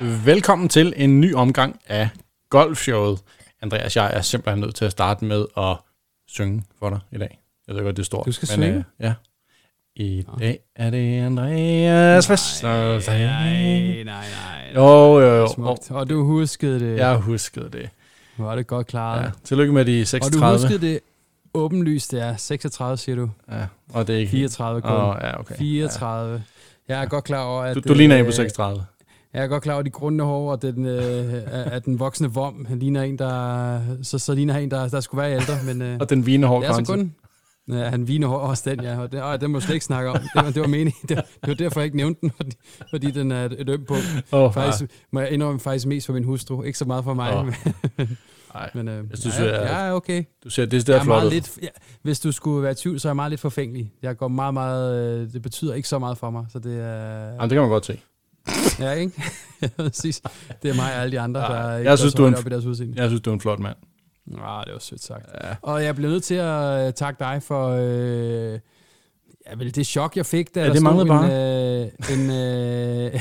[0.00, 2.08] Velkommen til en ny omgang af
[2.50, 3.18] Golfshowet.
[3.62, 5.76] Andreas, jeg er simpelthen nødt til at starte med at
[6.28, 7.38] synge for dig i dag.
[7.68, 8.26] Jeg ved godt, det er stort.
[8.26, 8.76] Du skal synge?
[8.76, 9.14] Øh, ja.
[9.96, 13.16] I dag er det Andreas fødselsdag.
[13.16, 14.72] Nej, nej, nej.
[14.74, 15.46] Jo, jo, jo.
[15.54, 15.90] Smukt.
[15.90, 16.96] Og du huskede det.
[16.96, 17.90] Jeg huskede det.
[18.38, 19.24] Var det godt klaret.
[19.24, 19.30] Ja.
[19.44, 20.58] Tillykke med de Og du 36.
[20.58, 21.00] huskede det
[21.54, 23.30] åbenlyst, det er 36, siger du.
[23.50, 24.30] Ja, og det er ikke...
[24.30, 24.90] 34 kun.
[24.90, 25.56] Åh, ja, okay.
[25.56, 26.42] 34.
[26.88, 27.74] Jeg er godt klar over, at...
[27.74, 28.84] Du, du ligner en på øh, 36.
[29.34, 32.66] Jeg er godt klar over, de grunde hår og den, øh, at den voksne vom
[32.70, 33.80] ligner en, der...
[34.02, 35.82] Så, så ligner han en, der, der skulle være ældre, men...
[35.82, 37.14] Øh, Og den vine hår det er så kun...
[37.68, 38.98] Ja, han viner hår også den, ja.
[39.00, 40.16] Og det, åh, den må jeg slet ikke snakke om.
[40.16, 41.08] Det var, det var meningen.
[41.08, 42.56] Det, det var derfor, jeg ikke nævnte den, fordi,
[42.90, 44.24] fordi den er et øm punkt.
[44.32, 46.62] Oh, Faktisk, må jeg indrømme faktisk mest for min hustru.
[46.62, 47.34] Ikke så meget for mig.
[47.36, 47.44] Åh.
[47.46, 47.54] men,
[48.54, 50.24] Nej, men øh, Jeg synes, ja, jeg er- ja, okay.
[50.44, 51.68] du ser det Jeg er er flot lidt, ja,
[52.02, 53.92] hvis du skulle være i tvivl, så er jeg meget lidt forfængelig.
[54.02, 57.24] Jeg går meget, meget, øh, det betyder ikke så meget for mig, så det er,
[57.26, 58.00] Jamen, det kan man godt se.
[58.78, 59.22] Ja, ikke?
[59.62, 60.22] Ja, Præcis.
[60.62, 62.34] Det er mig og alle de andre, Nej, der ikke jeg synes, du er en
[62.34, 63.00] op i deres udseende.
[63.02, 63.76] Jeg synes, du er en flot mand.
[64.42, 65.26] Ah, det var sødt sagt.
[65.44, 65.54] Ja.
[65.62, 68.58] Og jeg blev nødt til at øh, takke dig for øh,
[69.50, 73.20] ja, vel, det chok, jeg fik, da Ja, der det stod en, øh, en, øh,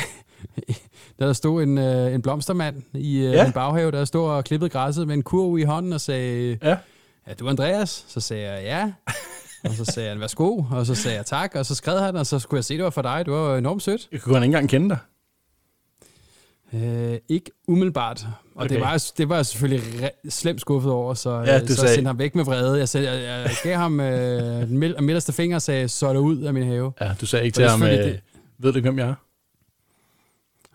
[1.20, 3.30] da der stod en, øh, en blomstermand i øh, Ja.
[3.32, 3.46] ja.
[3.46, 6.78] en baghave, der stod og klippede græsset med en kurv i hånden og sagde, Ja.
[7.26, 8.06] er du Andreas?
[8.08, 8.92] Så sagde jeg, ja.
[9.70, 10.64] og så sagde han, værsgo.
[10.72, 12.84] Og så sagde jeg tak, og så skrev han, og så skulle jeg se, det
[12.84, 13.26] var for dig.
[13.26, 14.08] Det var enormt sødt.
[14.12, 14.98] Jeg kunne han ikke engang kende dig.
[16.74, 18.28] Øh, ikke umiddelbart.
[18.56, 18.70] Og Okay.
[18.76, 21.76] det, var, det var jeg selvfølgelig re- slemt skuffet over, så, Ja, ja, du så
[21.76, 22.78] sagde- sendte ham væk med vrede.
[22.80, 26.20] Jeg, sagde, jeg, jeg gav ham øh, den middel- midterste finger og sagde, så det
[26.20, 26.92] ud af min have.
[27.02, 28.16] Ja, du sagde ikke det til ham, øh,
[28.58, 29.16] ved du, hvem jeg er?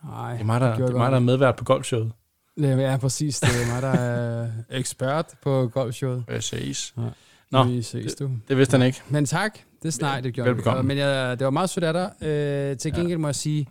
[0.07, 2.13] Nej, Det er mig, der, det gjorde er mig, der er medvært på golfshowet.
[2.57, 3.41] det er præcis.
[3.41, 6.25] Det er mig, der er ekspert på golfshowet.
[6.27, 6.95] Præcis.
[6.97, 7.03] Ja.
[7.51, 8.31] Nå, Vi ses, du.
[8.49, 9.01] Det vidste han ikke.
[9.09, 10.51] Men tak, det snart, det gjorde.
[10.51, 10.83] Velbekomme.
[10.83, 12.29] Men jeg, det var meget sødt af dig.
[12.29, 13.67] Øh, til gengæld må jeg sige,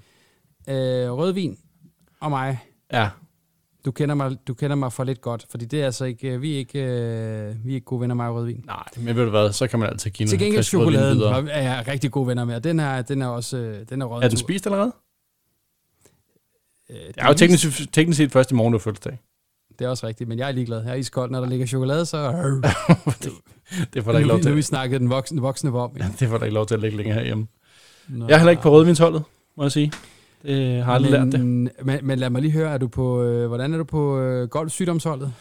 [0.70, 0.74] øh,
[1.12, 1.58] rødvin
[2.24, 2.60] og mig,
[2.94, 3.10] Ja,
[3.86, 6.42] du kender, mig, du kender mig for lidt godt, fordi det er altså ikke, øh,
[6.42, 8.64] vi er ikke, øh, vi er ikke gode venner, og rødvin.
[8.66, 11.50] nej, men ved du hvad, så kan man altid give Til gengæld rødvin chokoladen videre.
[11.52, 14.24] er jeg rigtig gode venner med, den er, den er også øh, den er rød.
[14.24, 14.92] Er den spist allerede?
[16.90, 19.20] Øh, det, Jeg er jo teknisk, teknisk set først i morgen, du fødselsdag.
[19.80, 20.84] det er også rigtigt, men jeg er ligeglad.
[20.84, 22.32] Jeg er iskold, når der ligger chokolade, så...
[23.94, 24.64] Det får der ikke lov nu, nu vi til.
[24.64, 25.92] snakkede den voksne, voksne vom.
[25.98, 27.48] Ja, det får der ikke lov til at ligge længere herhjemme.
[28.08, 28.28] Nå.
[28.28, 29.24] Jeg er heller ikke på rødvinsholdet,
[29.58, 29.92] må jeg sige.
[30.44, 31.40] Det har jeg aldrig lært det.
[31.40, 34.20] men, men, men lad mig lige høre, er du på, øh, hvordan er du på
[34.20, 35.34] øh, golfsygdomsholdet?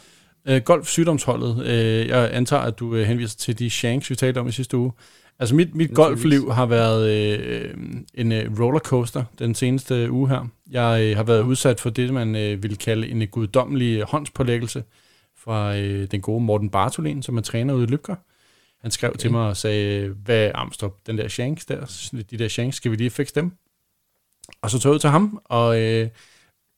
[0.48, 1.66] Øh, golf sygdomsholdet.
[1.66, 4.76] Øh, jeg antager, at du øh, henviser til de shanks, vi talte om i sidste
[4.76, 4.92] uge.
[5.38, 7.74] Altså mit, mit golfliv har været øh,
[8.14, 10.48] en øh, rollercoaster den seneste uge her.
[10.70, 14.84] Jeg øh, har været udsat for det, man øh, ville kalde en guddommelig håndspålæggelse
[15.36, 18.14] fra øh, den gode Morten Bartolin, som er træner ude i Lybker.
[18.82, 19.18] Han skrev okay.
[19.18, 22.96] til mig og sagde, hvad Amstrup, den der shanks der, de der shanks, skal vi
[22.96, 23.52] lige fikse dem?
[24.62, 26.08] Og så tog jeg ud til ham, og øh,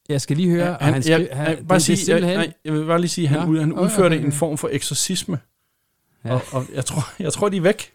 [0.08, 2.36] Jeg skal lige høre, Ja, og han, han, jeg, skri- han, det- bare sige, jeg,
[2.36, 4.68] nej, jeg vil bare lige sige, at han, ud, han udførte okay, en form for
[4.72, 5.38] eksorcisme.
[6.24, 6.34] Ja.
[6.34, 7.90] Og, og jeg, tror, jeg tror, de er væk.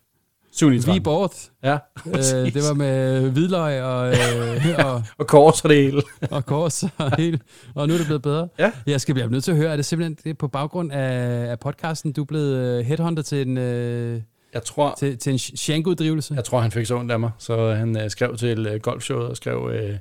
[0.51, 1.51] 7 Vi er bort.
[1.63, 1.77] Ja,
[2.07, 2.13] Øh,
[2.53, 6.01] det var med hvidløg og, øh, og, Og kors og det hele.
[6.31, 7.39] og kors og hele.
[7.75, 8.47] Og nu er det blevet bedre.
[8.59, 8.71] Ja.
[8.87, 11.51] Jeg skal blive nødt til at høre, er det simpelthen det er på baggrund af,
[11.51, 14.21] af podcasten, du er blevet øh, headhunter til en, øh,
[14.53, 16.33] Jeg tror, til, til en shankuddrivelse?
[16.33, 17.31] jeg tror, han fik så ondt af mig.
[17.37, 19.97] Så han øh, skrev til øh, golfshowet og skrev, øh,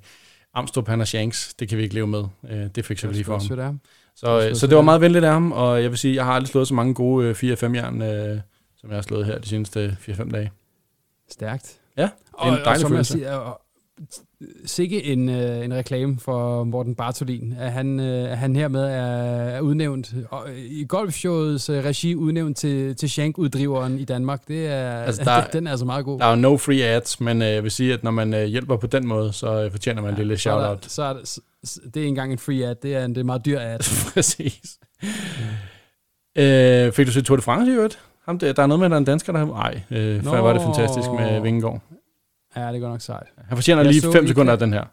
[0.55, 1.55] Amstrup, han har shanks.
[1.55, 2.25] Det kan vi ikke leve med.
[2.51, 3.81] Øh, det fik jeg lige for ham.
[4.17, 6.33] Så, øh, så det var meget venligt af ham, og jeg vil sige, jeg har
[6.33, 8.41] aldrig slået så mange gode øh, 4-5 jern, øh,
[8.77, 10.51] som jeg har slået her de seneste 4-5 dage.
[11.31, 11.77] Stærkt.
[11.97, 13.13] Ja, det er Og, og dejlig jeg følelse.
[13.13, 13.61] siger, og,
[14.65, 18.91] sikke en, øh, en reklame for Morten Bartolin, at han, øh, at han hermed er,
[19.57, 24.49] er udnævnt, og, øh, i golfshowets øh, regi udnævnt til, til Shank-uddriveren i Danmark.
[24.49, 26.19] Det er, Altså, der er- den er altså meget god.
[26.19, 28.45] Der er jo no free ads, men øh, jeg vil sige, at når man øh,
[28.45, 30.85] hjælper på den måde, så øh, fortjener man ja, en lille så der- shout-out.
[30.93, 33.15] Så er det, så, så- det er ikke engang en free ad, det er en
[33.15, 33.79] det er meget dyr ad.
[34.15, 34.79] Præcis.
[36.39, 37.99] Øh, fik du set Tour de France i øvrigt?
[38.25, 39.47] Ham der, der er noget med, at der er en dansker, der...
[39.47, 40.43] Nej, øh, for Nå.
[40.43, 41.83] var det fantastisk med Vingegaard.
[42.67, 43.27] Ja, det går nok sejt.
[43.49, 44.85] Han fortjener Jeg lige så 5 i sekunder af den her.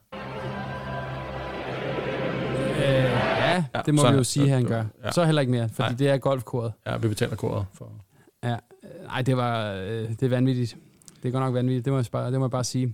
[2.77, 4.83] Øh, ja, Ja, det må så- vi jo sige, at han gør.
[5.03, 5.11] ja.
[5.11, 5.97] Så heller ikke mere, fordi Nej.
[5.97, 6.73] det er golfkoret.
[6.87, 7.91] Ja, vi betaler koret for...
[8.43, 8.55] Ja,
[9.07, 10.77] nej, det var øh, det er vanvittigt.
[11.23, 12.93] Det er godt nok vanvittigt, det må jeg bare, det må jeg bare sige.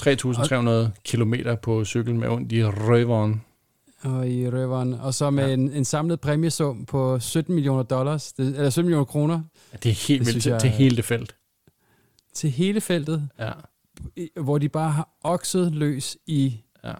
[0.00, 3.42] 3.300 kilometer på cykel med ondt i røveren.
[4.02, 4.94] Og i røveren.
[4.94, 5.48] Og så med Ja.
[5.48, 5.54] ja.
[5.54, 9.40] en, en samlet præmiesum på 17 millioner dollars, det, eller 17 millioner kroner,
[9.72, 11.34] Ja, Det er helt Det vildt til, jeg til hele det felt.
[12.34, 13.50] til hele feltet, Ja,
[14.40, 16.92] hvor de bare har okset løs i ja.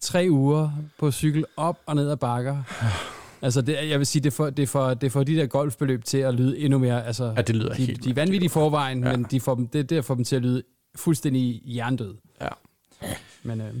[0.00, 2.62] tre uger på cykel op og ned ad bakker.
[3.44, 6.18] Altså, det, jeg vil sige, det får, det, får, det får de der golfbeløb til
[6.18, 7.06] at lyde endnu mere.
[7.06, 9.10] Altså, ja det lyder de, helt de er vanvittige i forvejen, Ja.
[9.10, 9.16] ja.
[9.16, 10.62] men de får dem, det, det får dem til at lyde
[10.96, 12.14] fuldstændig hjernedød.
[12.40, 12.48] Ja.
[13.42, 13.74] Men øh,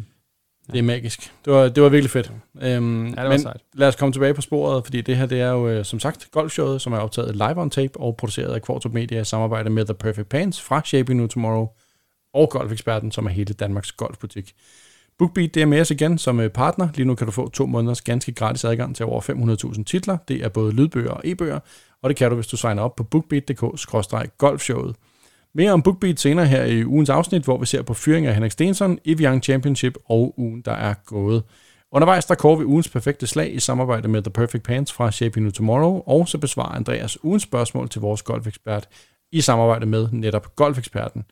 [0.72, 1.32] Det er magisk.
[1.44, 2.32] Det var, det var virkelig fedt.
[2.62, 3.60] Øhm, Ja, det var men sejt.
[3.74, 6.28] lad os komme tilbage på sporet, fordi det her det er jo øh, som sagt
[6.30, 9.84] golfshowet, som er optaget live on tape og produceret af Quartop Media i samarbejde med
[9.84, 11.68] The Perfect Pants fra Shaping New Tomorrow
[12.34, 14.54] og Golfeksperten, som er hele Danmarks golfbutik.
[15.18, 16.88] BookBeat det er med os igen som øh, partner.
[16.94, 19.20] Lige nu kan du få to måneders ganske gratis adgang til over
[19.76, 20.16] 500.000 titler.
[20.28, 21.58] Det er både lydbøger og e-bøger,
[22.02, 24.94] og det kan du, hvis du signer op på bookbeat.dk-golfshowet.
[25.54, 28.52] Mere om BookBeat senere her i ugens afsnit, hvor vi ser på fyring af Henrik
[28.52, 31.42] Stensson, Evian Championship og ugen, der er gået.
[31.92, 35.44] Undervejs der kårer vi ugens perfekte slag i samarbejde med The Perfect Pants fra Shaping
[35.44, 38.88] New Tomorrow, og så besvarer Andreas ugens spørgsmål til vores golfekspert
[39.32, 41.24] i samarbejde med netop Golfeksperten.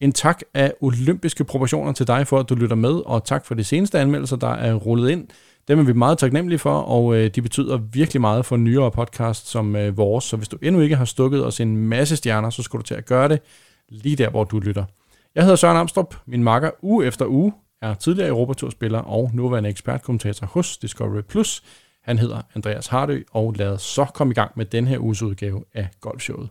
[0.00, 3.54] En tak af olympiske proportioner til dig for, at du lytter med, og tak for
[3.54, 5.28] de seneste anmeldelser, der er rullet ind.
[5.68, 9.48] Dem er vi meget taknemmelige for, og øh, de betyder virkelig meget for nyere podcast
[9.48, 10.24] som øh, vores.
[10.24, 12.94] Så hvis du endnu ikke har stukket os en masse stjerner, så skal du til
[12.94, 13.40] at gøre det
[13.88, 14.84] lige der, hvor du lytter.
[15.34, 16.16] Jeg hedder Søren Amstrup.
[16.26, 17.52] Min makker uge efter uge
[17.82, 21.22] er tidligere Europaturspiller og nuværende ekspertkommentator hos Discovery+.
[21.22, 21.62] Plus.
[22.02, 25.22] Han hedder Andreas Hardø, og lad os så komme i gang med den her uges
[25.22, 26.48] udgave af Golfshowet.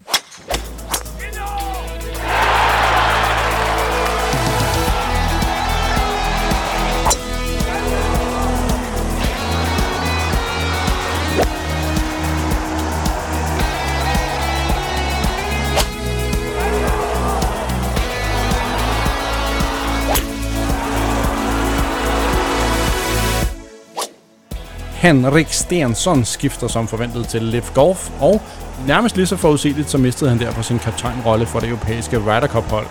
[24.97, 28.41] Henrik Stensson skifter som forventet til Liv Golf, og
[28.87, 32.87] nærmest lige så forudsigeligt, så mistede han derfor sin kaptajnrolle for det europæiske Ryder Cup-hold.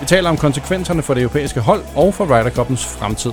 [0.00, 3.32] Vi taler om konsekvenserne for det europæiske hold og for Ryder Cupens fremtid.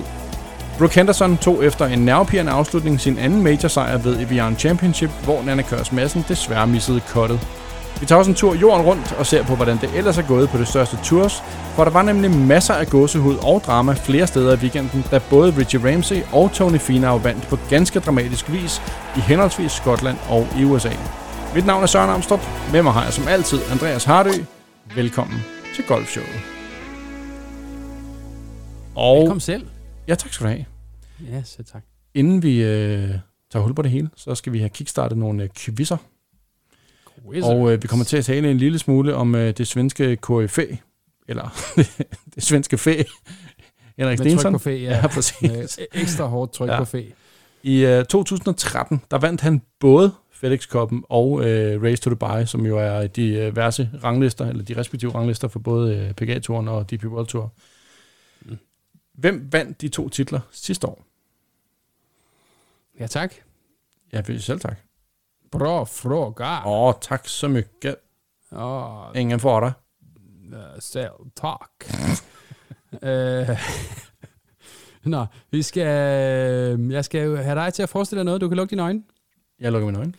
[0.78, 5.62] Brooke Henderson tog efter en nervepirrende afslutning sin anden major-sejr ved Evian Championship, hvor Nana
[5.62, 7.40] Kørs Madsen desværre missede kottet.
[8.00, 10.48] Vi tager også en tur jorden rundt og ser på, hvordan det ellers er gået
[10.48, 11.42] på det største tours,
[11.76, 15.54] for der var nemlig masser af gåsehud og drama flere steder i weekenden, da både
[15.58, 18.82] Richie Ramsey og Tony Finau vandt på ganske dramatisk vis
[19.16, 20.90] i henholdsvis Skotland og i USA.
[21.54, 22.40] Mit navn er Søren Amstrup.
[22.72, 24.30] Med mig har jeg som altid Andreas Hardø.
[24.94, 25.38] Velkommen
[25.74, 26.40] til Golfshowet.
[28.94, 29.66] Og Velkommen selv.
[30.08, 30.64] ja, tak skal du have.
[31.32, 31.82] Ja, så tak.
[32.14, 33.08] Inden vi øh,
[33.52, 35.96] tager hul på det hele, så skal vi have kickstartet nogle øh, quizzer.
[37.44, 40.66] Og øh, vi kommer til at tale en lille smule om øh, det svenske KFA,
[41.28, 41.74] eller
[42.34, 43.02] det svenske fæ,
[43.98, 44.52] Henrik Med tryk Stensson.
[44.52, 44.96] på fæ, ja.
[44.96, 45.42] Ja, præcis.
[45.42, 46.78] Med ekstra hårdt tryk Ja.
[46.78, 47.02] på fæ.
[47.62, 52.66] I øh, 2013, der vandt han både FedEx Cup'en og øh, Race to Dubai, som
[52.66, 56.90] jo er de øh, værse ranglister, eller de respektive ranglister for både øh, PGA-turen og
[56.90, 57.52] DP World Tour.
[58.44, 58.56] Mm.
[59.14, 61.04] Hvem vandt de to titler sidste år?
[63.00, 63.34] Ja, tak.
[64.12, 64.78] Ja, vil selv tak.
[65.58, 66.62] Bra fråga.
[66.66, 67.96] Oh, tak så mycket.
[68.52, 69.72] Ja, Ingen fara.
[70.52, 71.60] øh, selv tak.
[73.02, 73.48] øh,
[75.04, 75.86] Nå, vi skal,
[76.90, 78.40] jeg skal have dig til at forestille dig noget.
[78.40, 79.02] Du kan lukke dine øjne.
[79.60, 80.12] Jeg lukker mine øjne.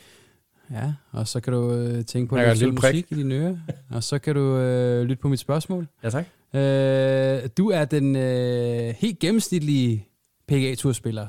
[0.71, 2.93] Ja, og så kan du øh, tænke på lidt prik.
[2.93, 3.57] musik i dine ører.
[3.91, 5.87] og så kan du øh, lytte på mit spørgsmål.
[6.03, 6.25] Ja, tak.
[6.53, 10.07] Øh, du er den øh, helt gennemsnitlige
[10.47, 11.27] PGA-turspiller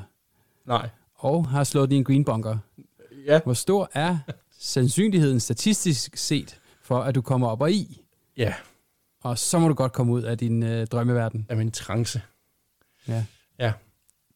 [0.66, 0.88] Nej.
[1.14, 2.58] og har slået din green bunker.
[3.26, 3.40] Ja.
[3.44, 4.18] Hvor stor er
[4.58, 8.02] sandsynligheden statistisk set for, at du kommer op og i?
[8.36, 8.54] Ja,
[9.22, 11.46] Og så må du godt komme ud af din øh, drømmeverden.
[11.48, 12.22] af min trance.
[13.08, 13.24] Ja.
[13.58, 13.72] Ja.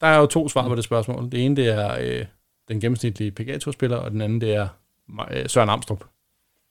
[0.01, 1.33] Der er jo to svar på det spørgsmål.
[1.33, 2.27] Det ene, det er øh,
[2.69, 4.69] den gennemsnitlige PGA-turspiller, og den anden, det er
[5.31, 6.05] øh, Søren Amstrup.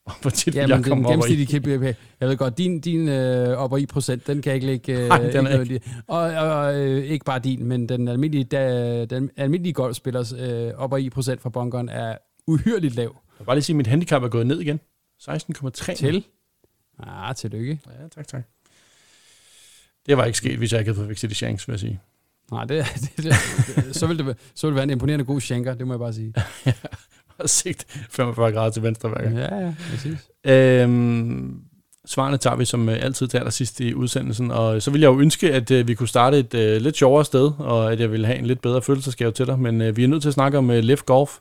[0.21, 1.31] Hvor tit Ja, men jeg den komme op og i.
[1.31, 4.67] gennemsnitlige KPP, jeg ved godt, din, din øh, op i procent, den kan jeg ikke
[4.67, 4.93] lægge...
[5.01, 5.79] Øh, Nej, den er ikke i.
[6.07, 10.97] Og, og øh, ikke bare din, men den almindelige, da, den almindelige golfspillers øh, op
[10.97, 13.03] i procent fra bunkeren er uhyrligt lav.
[13.05, 14.79] Jeg vil bare lige sige, at mit handicap er gået ned igen.
[15.21, 15.93] 16,3.
[15.95, 16.25] Til?
[16.99, 17.79] Ah, tillykke.
[17.87, 18.43] Ja, tak, tak.
[20.05, 21.99] Det var ikke sket, hvis jeg ikke havde fået Victor Chance, vil jeg sige.
[22.51, 22.85] Nej, det,
[23.17, 25.87] det, det, så, vil det, være- så vil det være en imponerende god shanker, det
[25.87, 26.33] må jeg bare sige.
[27.39, 29.35] Jeg har sigt 45 grader til venstre hver gang.
[29.37, 30.17] Ja, ja, præcis.
[30.45, 31.61] Øhm,
[32.05, 35.19] svarene tager vi som øh, altid til allersidst i udsendelsen, og så vil jeg jo
[35.19, 38.25] ønske, at øh, vi kunne starte et øh, lidt sjovere sted, og at jeg ville
[38.25, 40.57] have en lidt bedre følelsesgave til dig, men øh, vi er nødt til at snakke
[40.57, 41.37] om øh, Live Golf.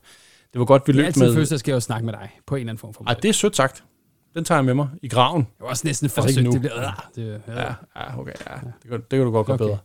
[0.52, 1.28] Det var godt, vi Det er løb altid med...
[1.28, 3.02] en følelse, at skal jeg jo snakke med dig på en eller anden form for
[3.04, 3.16] måde.
[3.22, 3.84] det er sødt sagt.
[4.34, 5.42] Den tager jeg med mig i graven.
[5.42, 6.44] Det var også næsten for Altså sødt.
[6.46, 6.52] nu.
[6.52, 6.86] Det bliver, øh,
[7.16, 7.62] det, ja.
[7.62, 8.32] Ja, ja okay.
[8.50, 8.54] Ja.
[8.82, 9.64] Det, kan, det kan du godt gøre Okay.
[9.64, 9.78] bedre.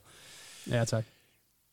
[0.71, 1.03] ja, tak.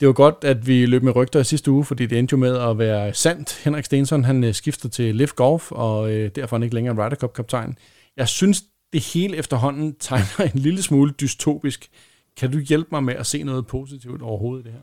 [0.01, 2.37] Det var godt, at vi løb med rygter i sidste uge, fordi det endte jo
[2.37, 3.61] med at være sandt.
[3.63, 7.05] Henrik Stensson, han øh, skifter til Liv Golf, og øh, derfor er han ikke længere
[7.05, 7.77] Ryder Cup-kaptajn.
[8.17, 11.89] Jeg synes, det hele efterhånden tegner en lille smule dystopisk.
[12.37, 14.81] Kan du hjælpe mig med at se noget positivt overhovedet i det her?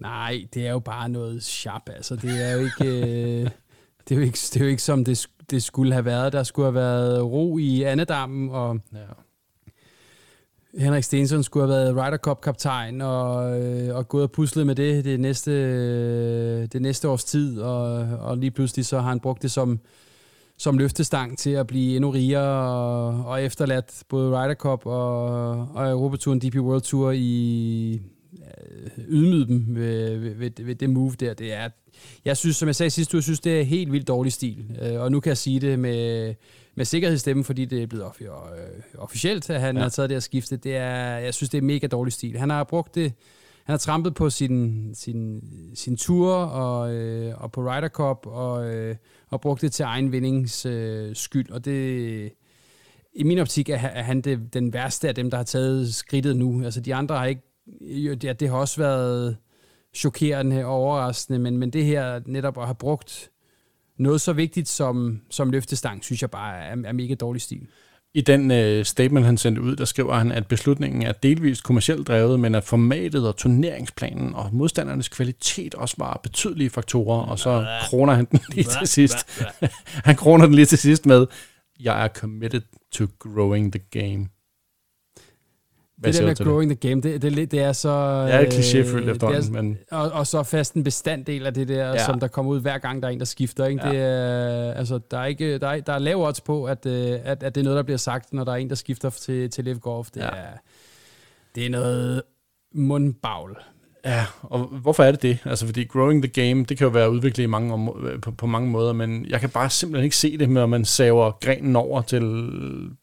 [0.00, 2.16] Nej, det er jo bare noget sharp, altså.
[2.16, 3.50] Det er jo ikke, øh,
[4.08, 6.32] det er jo ikke, det er jo ikke som det, det skulle have været.
[6.32, 8.98] Der skulle have været ro i andedammen, og Ja.
[10.78, 15.04] Henrik Stensson skulle have været Ryder Cup-kaptajn og, øh, og gået og puslet med det
[15.04, 17.84] det næste, øh, det næste års tid, og,
[18.18, 19.80] og lige pludselig så har han brugt det som,
[20.56, 25.28] som løftestang til at blive endnu rigere og, og efterladt både Ryder Cup og,
[25.74, 27.92] og Europaturen, DP World Tour i
[28.32, 31.34] øh, ydmyde dem ved, ved, ved, det move der.
[31.34, 31.68] Det er,
[32.24, 34.64] jeg synes, som jeg sagde sidste uge, jeg synes, det er helt vildt dårlig stil.
[34.82, 36.34] Øh, og nu kan jeg sige det med,
[36.78, 38.28] med sikkerhedsstemme, fordi det er blevet øh,
[38.98, 39.82] officielt, at han ja.
[39.82, 40.56] har taget det her skifte.
[40.56, 42.38] Det er, jeg synes, det er mega dårlig stil.
[42.38, 43.12] Han har brugt det,
[43.64, 45.42] han har trampet på sin, sin,
[45.74, 48.96] sin tur og, øh, og på Ryder Cup og, øh,
[49.30, 51.50] og brugt det til egen vindings øh, skyld.
[51.50, 52.32] Og det,
[53.14, 56.36] i min optik er, er han det, den værste af dem, der har taget skridtet
[56.36, 56.64] nu.
[56.64, 57.42] Altså de andre har ikke,
[58.22, 59.36] ja, det har også været
[59.94, 63.30] chokerende og overraskende, men, men det her netop at have brugt
[63.98, 67.66] noget så vigtigt som, som løftestang, synes jeg bare er, er mega dårlig stil.
[68.14, 72.08] I den øh, statement, han sendte ud, der skriver han, at beslutningen er delvist kommercielt
[72.08, 77.66] drevet, men at formatet og turneringsplanen og modstandernes kvalitet også var betydelige faktorer, og så
[77.82, 79.16] kroner han den lige til sidst.
[80.08, 81.26] han kroner den lige til sidst med,
[81.80, 82.62] jeg er committed
[82.92, 84.28] to growing the game.
[86.04, 86.80] Det der med growing det?
[86.80, 87.90] the game, det, det, det er så...
[88.28, 89.78] Jeg er klichéfyldt efterhånden, men...
[89.90, 92.04] Og, og så fast en bestanddel af det der, ja.
[92.04, 93.66] som der kommer ud hver gang, der er en, der skifter.
[93.66, 93.86] Ikke?
[93.86, 93.92] Ja.
[93.92, 97.18] Det er, altså, der, er ikke, der, er, der er lav odds på, at, øh,
[97.24, 99.50] at, at det er noget, der bliver sagt, når der er en, der skifter til,
[99.50, 100.10] til Live Golf.
[100.10, 100.26] Det, ja.
[100.26, 100.50] er,
[101.54, 102.22] det er noget
[102.74, 103.56] mundbagl.
[104.04, 105.38] Ja, og hvorfor er det det?
[105.44, 108.70] Altså, fordi growing the game, det kan jo være udviklet i mange, på, på mange
[108.70, 112.22] måder, men jeg kan bare simpelthen ikke se det, når man saver grenen over til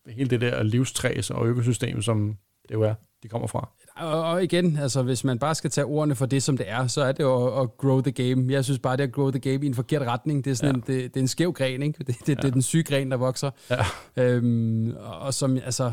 [0.07, 2.37] hele det der livstræs og økosystem, som
[2.69, 2.93] det jo er,
[3.23, 3.69] de kommer fra.
[3.95, 7.01] Og igen, altså hvis man bare skal tage ordene for det, som det er, så
[7.01, 8.53] er det jo at, at grow the game.
[8.53, 10.45] Jeg synes bare, det er at grow the game i en forkert retning.
[10.45, 10.93] Det er, sådan ja.
[10.93, 11.97] en, det, det er en skæv gren, ikke?
[11.97, 12.33] Det, det, ja.
[12.33, 13.51] det er den syge gren, der vokser.
[13.69, 13.85] Ja.
[14.23, 15.91] Øhm, og som, altså,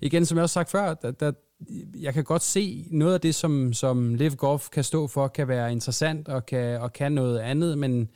[0.00, 1.32] igen, som jeg også sagt før, der, der,
[2.00, 5.48] jeg kan godt se noget af det, som, som Live Golf kan stå for, kan
[5.48, 8.08] være interessant og kan, og kan noget andet, men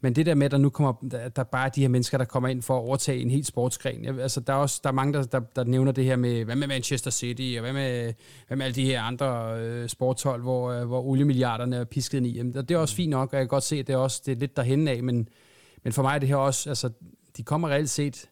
[0.00, 2.18] men det der med, at der nu kommer, der, der bare er de her mennesker,
[2.18, 4.04] der kommer ind for at overtage en helt sportsgren.
[4.04, 6.44] Jeg, altså, der er også der er mange, der, der, der nævner det her med,
[6.44, 8.12] hvad med Manchester City, og hvad med,
[8.46, 12.30] hvad med alle de her andre øh, sportshold, hvor, øh, hvor oliemilliarderne er pisket i.
[12.30, 14.22] Jamen, det er også fint nok, og jeg kan godt se, at det er også
[14.26, 15.28] det er lidt derhen af, men,
[15.84, 16.90] men for mig er det her også, altså,
[17.36, 18.28] de kommer reelt set,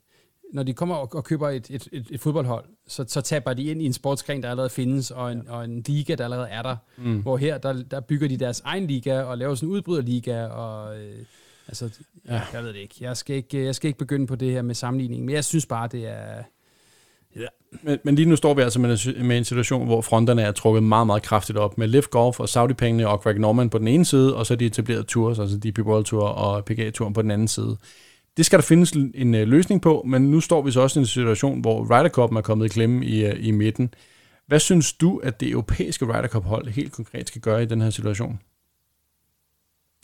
[0.53, 3.65] når de kommer og, og køber et, et, et, et fodboldhold, så, så taber de
[3.65, 5.53] ind i en sportsgren, der allerede findes, og en, ja.
[5.53, 6.77] og en liga, der allerede er der.
[6.97, 7.23] Mm.
[7.23, 10.99] Hvor her, der, der bygger de deres egen liga, og laver sådan en udbryderliga, og...
[10.99, 11.19] Øh,
[11.69, 11.91] Altså,
[12.29, 12.41] ja.
[12.53, 12.95] jeg ved det ikke.
[13.01, 15.67] Jeg skal ikke, jeg skal ikke begynde på det her med sammenligning, men jeg synes
[15.67, 16.43] bare, det er...
[17.37, 17.47] Ja.
[17.83, 20.53] Men, men lige nu står vi altså med en, med en situation, hvor fronterne er
[20.53, 23.89] trukket meget, meget kraftigt op med Liv Golf og Saudi-pengene og Greg Norman på den
[23.89, 27.23] ene side, og så de etablerede tours, altså DP World Tour og PGA Tour på
[27.23, 27.77] den anden side.
[28.37, 31.03] Det skal der findes en uh, løsning på, men nu står vi så også i
[31.03, 33.95] en situation, hvor Ryder Cup er kommet i klemme i, uh, i midten.
[34.47, 37.81] Hvad synes du, at det europæiske Ryder Cup hold helt konkret skal gøre i den
[37.81, 38.41] her situation?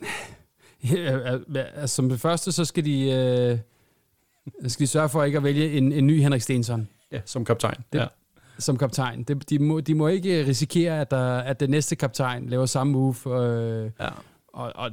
[0.91, 1.37] Ja,
[1.75, 3.57] altså, som det første, så skal de, øh,
[4.69, 6.87] skal de sørge for ikke at vælge en, en ny Henrik Stensson.
[7.11, 7.77] Ja, som kaptajn.
[7.93, 8.05] Det, ja.
[8.59, 9.23] Som kaptajn.
[9.23, 12.93] Det, de, må, de må ikke risikere, at, der, at den næste kaptajn laver samme
[12.93, 13.15] move.
[13.41, 14.09] Øh, ja.
[14.53, 14.91] Og, og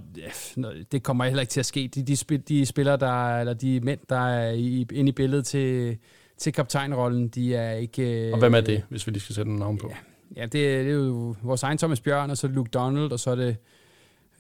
[0.93, 1.91] det kommer heller ikke til at ske.
[1.95, 5.47] De, de, spil, de spillere, der, eller de mænd, der er i, inde i billedet
[5.47, 5.99] til,
[6.39, 8.31] til kaptajnrollen, de er ikke...
[8.33, 9.91] Og hvem er det, hvis vi lige skal sætte en navn på?
[9.91, 13.21] Ja, ja det, det er jo vores egen Thomas Bjørn, og så Luke Donald, og
[13.21, 13.57] så er det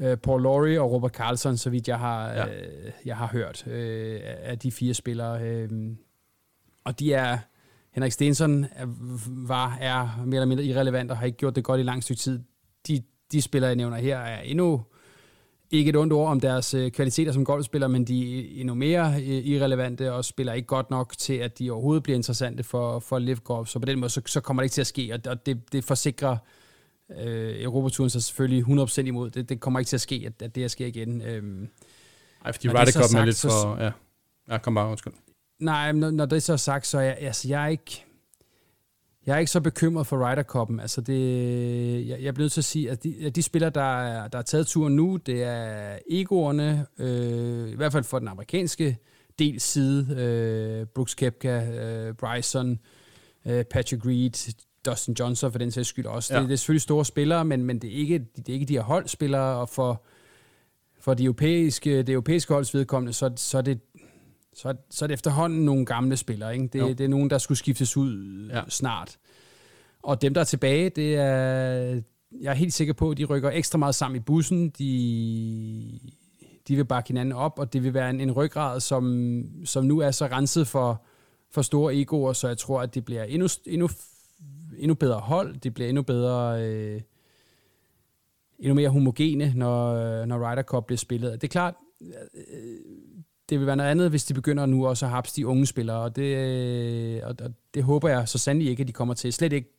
[0.00, 2.46] øh, Paul Laurie og Robert Carlson, så vidt jeg har, ja.
[2.46, 5.42] øh, jeg har hørt øh, af de fire spillere.
[5.42, 5.68] Øh,
[6.84, 7.38] og de er,
[7.92, 8.86] Henrik Stensson er,
[9.26, 12.20] var, er mere eller mindre irrelevant og har ikke gjort det godt i lang stykke
[12.20, 12.40] tid.
[12.88, 13.02] De,
[13.32, 14.82] de spillere, jeg nævner her, er endnu
[15.70, 19.14] ikke et ondt ord om deres øh, kvaliteter som golfspillere, men de er endnu mere
[19.14, 23.18] øh, irrelevante og spiller ikke godt nok til, at de overhovedet bliver interessante for, for
[23.18, 23.68] Live Golf.
[23.68, 25.84] Så på den måde, så, så kommer det ikke til at ske, og det, det
[25.84, 26.36] forsikrer
[27.18, 29.30] Øh, Europaturen så selvfølgelig 100% imod.
[29.30, 31.22] Det, det kommer ikke til at ske, at, at det her sker igen.
[31.22, 31.68] Øh,
[32.44, 33.82] Ej, fordi Ryder Cup er lidt for...
[33.82, 33.90] Ja,
[34.50, 35.12] ja kom bare, undskyld.
[35.58, 38.04] Nej, når, når det er så sagt, så er jeg, altså, jeg er ikke...
[39.26, 40.80] Jeg er ikke så bekymret for Ryder Cup'en.
[40.80, 44.02] Altså det, jeg, jeg bliver nødt til at sige, at de, at de spillere, der
[44.02, 48.28] er, der er taget turen nu, det er egoerne, øh, i hvert fald for den
[48.28, 48.98] amerikanske
[49.38, 52.78] del side, øh, Brooks Koepka, øh, Bryson,
[53.46, 54.54] øh, Patrick Reed,
[54.86, 56.34] Dustin Johnson for den sags skyld også.
[56.34, 56.40] Ja.
[56.40, 58.72] Det, det er selvfølgelig store spillere, men, men det, er ikke, det er ikke de
[58.72, 60.02] her holdspillere, og for,
[61.00, 63.80] for de europæiske, det europæiske holds vedkommende, så, så, er det,
[64.54, 66.54] så, så er det efterhånden nogle gamle spillere.
[66.54, 66.66] Ikke?
[66.66, 68.62] Det, det er nogen, der skulle skiftes ud ja.
[68.68, 69.18] snart.
[70.02, 72.02] Og dem, der er tilbage, det er,
[72.40, 74.68] jeg er helt sikker på, at de rykker ekstra meget sammen i bussen.
[74.68, 76.00] De,
[76.68, 79.98] de vil bakke hinanden op, og det vil være en, en ryggrad, som, som nu
[79.98, 81.04] er så renset for,
[81.50, 83.88] for store egoer, så jeg tror, at det bliver endnu, endnu
[84.80, 87.00] endnu bedre hold, de bliver endnu bedre, øh,
[88.58, 91.32] endnu mere homogene, når, øh, når Ryder Cup bliver spillet.
[91.32, 92.10] Det er klart, øh,
[93.48, 95.96] det vil være noget andet, hvis de begynder nu også at hapse de unge spillere,
[95.96, 99.32] og det, øh, og, og det håber jeg så sandelig ikke, at de kommer til.
[99.32, 99.76] Slet ikke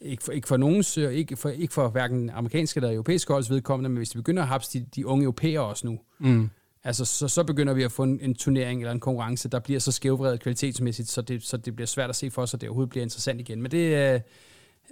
[0.00, 3.90] ikke for, ikke for nogens, ikke for, ikke for hverken amerikanske eller europæiske holds vedkommende,
[3.90, 6.50] men hvis de begynder at hapse de, de unge europæere også nu, mm
[6.84, 9.80] altså så, så begynder vi at få en, en turnering eller en konkurrence, der bliver
[9.80, 12.68] så skævvredet kvalitetsmæssigt, så det, så det bliver svært at se for sig, at det
[12.68, 13.62] overhovedet bliver interessant igen.
[13.62, 14.20] Men det, øh,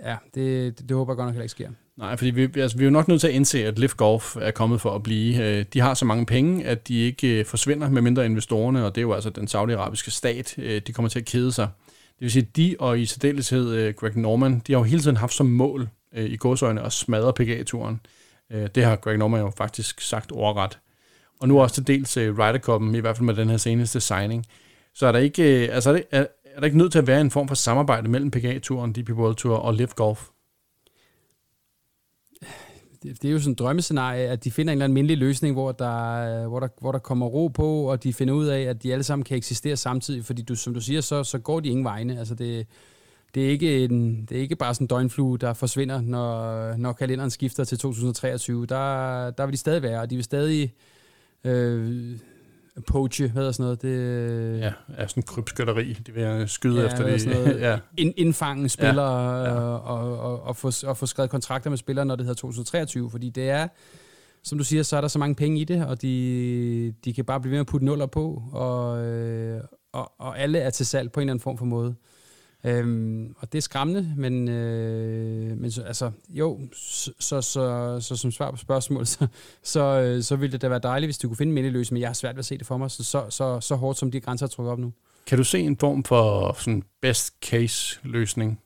[0.05, 1.71] ja, det, det, det håber jeg godt nok heller ikke sker.
[1.97, 4.37] Nej, fordi vi, altså, vi er jo nok nødt til at indse, at Lift Golf
[4.37, 5.45] er kommet for at blive.
[5.45, 8.95] Øh, de har så mange penge, at de ikke øh, forsvinder med mindre investorerne, og
[8.95, 10.55] det er jo altså den saudiarabiske stat.
[10.87, 11.69] De kommer til at kede sig.
[11.89, 15.17] Det vil sige, at de og i særdeleshed Greg Norman, de har jo hele tiden
[15.17, 18.01] haft som mål i godsøjne at smadre PGA-turen.
[18.51, 20.79] Det har Greg Norman jo faktisk sagt overret.
[21.43, 24.01] Og nu også til dels øh, Ryder Cup'en, i hvert fald med den her seneste
[24.01, 24.47] signing.
[24.95, 27.07] Så er der ikke, øh, altså er, det, er, er der ikke nødt til at
[27.07, 30.29] være en form for samarbejde mellem PGA-turen, DP World Tour og Live Golf?
[33.03, 35.55] det, det er jo sådan et drømmescenarie, at de finder en eller anden mindelig løsning,
[35.55, 38.61] hvor der, øh, hvor, der, hvor der kommer ro på, og de finder ud af,
[38.61, 41.61] at de alle sammen kan eksistere samtidig, fordi du, som du siger, så, så går
[41.61, 42.19] de ingen vegne.
[42.19, 42.67] Altså det,
[43.35, 46.93] det, er ikke en, det er ikke bare sådan en døgnflue, der forsvinder, når, når
[46.93, 48.67] kalenderen skifter til 2023.
[48.67, 51.02] Der, der vil de stadig være, og de vil stadig øh,
[52.87, 53.83] poache, hvad er sådan noget?
[53.83, 55.93] Det, ja, er sådan krybskytteri.
[55.93, 57.27] De vil skyde ja, efter det.
[57.27, 57.79] Noget, ja.
[57.97, 59.55] ind, indfange spillere ja, ja.
[59.55, 63.11] Og, og, og, og, få, og få skrevet kontrakter med spillere, når det hedder 2023,
[63.11, 63.69] fordi det er,
[64.43, 67.25] som du siger, så er der så mange penge i det, og de, de kan
[67.25, 69.61] bare blive ved med at putte nuller på, og, øh,
[69.93, 71.95] og, og alle er til salg på en eller anden form for måde.
[72.67, 78.17] Øhm, og det er skræmmende, men, øh, men så, altså, jo, så, så, så, så
[78.17, 79.27] som svar på spørgsmålet, så,
[79.63, 82.09] så, øh, så ville det da være dejligt, hvis du kunne finde en men jeg
[82.09, 84.21] har svært ved at se det for mig, så, så, så, så hårdt som de
[84.21, 84.93] grænser er trukket op nu.
[85.27, 88.61] Kan du se en form for sådan best case løsning?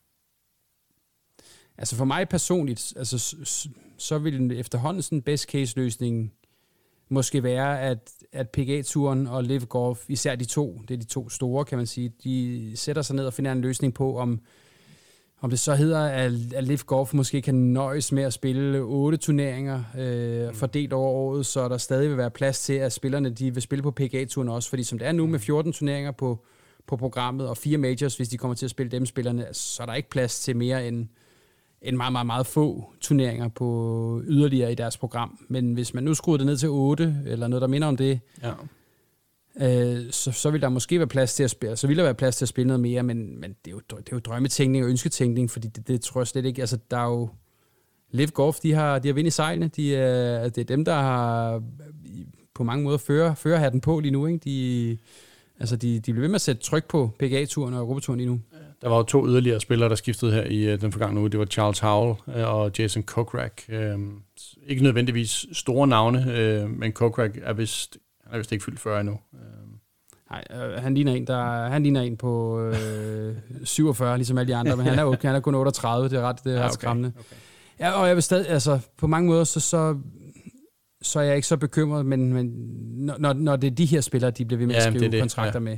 [1.79, 6.33] Altså for mig personligt, altså, så, så vil efterhånden sådan en best case løsning
[7.09, 11.29] måske være, at, at PGA-turen og Live Golf, især de to, det er de to
[11.29, 14.41] store, kan man sige, de sætter sig ned og finder en løsning på, om,
[15.41, 19.19] om det så hedder, at, at Live Golf måske kan nøjes med at spille otte
[19.19, 23.55] turneringer øh, fordelt over året, så der stadig vil være plads til, at spillerne de
[23.55, 26.45] vil spille på PGA-turen også, fordi som det er nu med 14 turneringer på,
[26.87, 29.87] på programmet, og fire majors, hvis de kommer til at spille dem spillerne, så er
[29.87, 31.09] der ikke plads til mere end
[31.87, 35.39] en meget, meget, meget få turneringer på yderligere i deres program.
[35.49, 38.21] Men hvis man nu skruer det ned til 8, eller noget, der minder om det,
[38.43, 38.53] ja.
[39.61, 42.15] øh, så, så vil der måske være plads til at spille, så vil der være
[42.15, 44.85] plads til at spille noget mere, men, men det, er jo, det er jo drømmetænkning
[44.85, 47.29] og ønsketænkning, fordi det, det tror jeg slet ikke, altså der er jo,
[48.11, 50.95] Liv Golf, de har, de har vind i sejlene, de er, det er dem, der
[50.95, 51.63] har
[52.55, 54.39] på mange måder fører, fører hatten på lige nu, ikke?
[54.45, 54.99] De,
[55.61, 58.41] altså de, de bliver ved med at sætte tryk på PGA-turen og Europaturen lige nu.
[58.83, 61.31] Der var jo to yderligere spillere, der skiftede her i uh, den forgangne uge.
[61.31, 63.63] Det var Charles Howell uh, og Jason Kokrak.
[63.69, 64.01] Uh,
[64.67, 69.01] ikke nødvendigvis store navne, uh, men Kokrak er vist, han er vist ikke fyldt 40
[69.01, 69.19] endnu.
[70.31, 74.57] Nej, øh, han, ligner en, der, han ligner en på øh, 47, ligesom alle de
[74.57, 76.65] andre, men han er, han er kun 38, det er ret, det er ret ja,
[76.65, 77.13] okay, skræmmende.
[77.19, 77.37] Okay.
[77.81, 79.97] Ja, og jeg vil stadig, altså, på mange måder, så, så,
[81.03, 82.47] så er jeg ikke så bekymret, men, men
[83.19, 85.21] når, når det er de her spillere, de bliver ved med ja, at skrive det,
[85.21, 85.65] kontrakter ja.
[85.65, 85.77] med,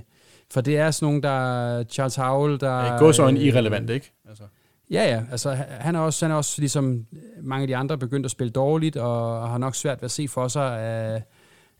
[0.51, 1.85] for det er sådan nogle, der...
[1.85, 2.99] Charles Howell, der...
[2.99, 4.13] Går så en irrelevant, ikke?
[4.29, 4.45] Altså.
[4.91, 5.23] Ja, ja.
[5.31, 7.07] Altså, han er også, han er også ligesom
[7.43, 10.29] mange af de andre begyndt at spille dårligt, og har nok svært ved at se
[10.29, 11.23] for sig at,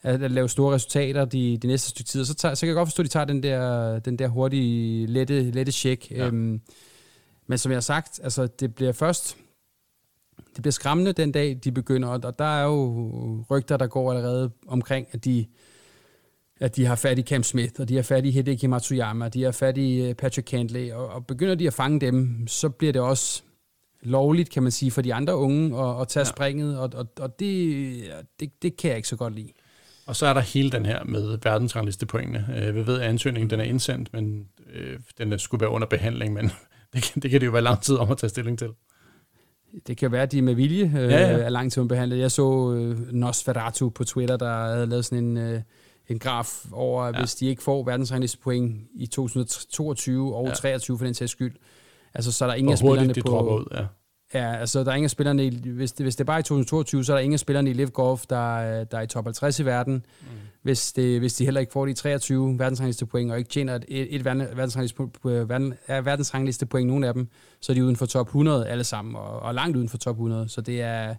[0.03, 2.25] at, at lave store resultater de, de næste stykke tid.
[2.25, 5.07] Så, tager, så kan jeg godt forstå, at de tager den der, den der hurtige,
[5.07, 6.11] lette, lette check.
[6.11, 6.27] Ja.
[6.27, 6.61] Øhm,
[7.47, 9.37] men som jeg har sagt, altså, det bliver først...
[10.55, 14.51] Det bliver skræmmende den dag, de begynder, og der er jo rygter, der går allerede
[14.67, 15.47] omkring, at de
[16.61, 19.35] at de har fat i Cam Smith, og de har fat i Hideki Matsuyama, og
[19.35, 22.69] de har fat i øh, Patrick Cantley, og, og begynder de at fange dem, så
[22.69, 23.43] bliver det også
[24.03, 26.31] lovligt, kan man sige, for de andre unge at, at tage ja.
[26.31, 29.53] springet, og, og, og det, det, det kan jeg ikke så godt lide.
[30.07, 32.47] Og så er der hele den her med verdensrangliste pointene.
[32.57, 36.35] Øh, vi ved, at ansøgningen den er indsendt, men øh, den skulle være under behandling,
[36.35, 36.45] men
[36.95, 38.69] det kan, det kan det jo være lang tid om at tage stilling til.
[39.87, 41.39] Det kan være, at de med vilje øh, ja, ja.
[41.39, 42.19] er lang tid behandlet.
[42.19, 45.37] Jeg så øh, Nosferatu på Twitter, der havde lavet sådan en...
[45.37, 45.61] Øh,
[46.09, 47.19] en graf over, ja.
[47.19, 50.55] hvis de ikke får verdensranglistepoint i 2022 og ja.
[50.55, 51.57] 23 for den sags skyld,
[52.15, 53.59] altså så er der ingen af spillerne de på...
[53.59, 53.85] ud, ja.
[54.35, 56.43] Ja, altså der er ingen af spillerne, i, hvis, det, hvis det er bare i
[56.43, 59.25] 2022, så er der ingen af spillerne i Live Golf, der, der er i top
[59.25, 59.95] 50 i verden.
[59.95, 60.27] Mm.
[60.63, 64.25] Hvis, det, hvis de heller ikke får de 23 verdensranglistepoint, og ikke tjener et, et
[64.25, 67.29] verdensranglistepoint, nogen af dem,
[67.61, 70.15] så er de uden for top 100 alle sammen, og, og langt uden for top
[70.15, 70.49] 100.
[70.49, 71.15] Så det er,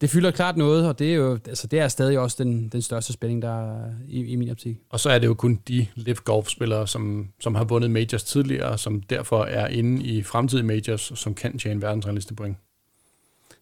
[0.00, 2.82] det fylder klart noget, og det er jo altså, det er stadig også den, den
[2.82, 4.76] største spænding, der er i, i min optik.
[4.90, 8.78] Og så er det jo kun de live golfspillere, som, som har vundet majors tidligere,
[8.78, 12.56] som derfor er inde i fremtidige majors, som kan tjene verdensrangliste point.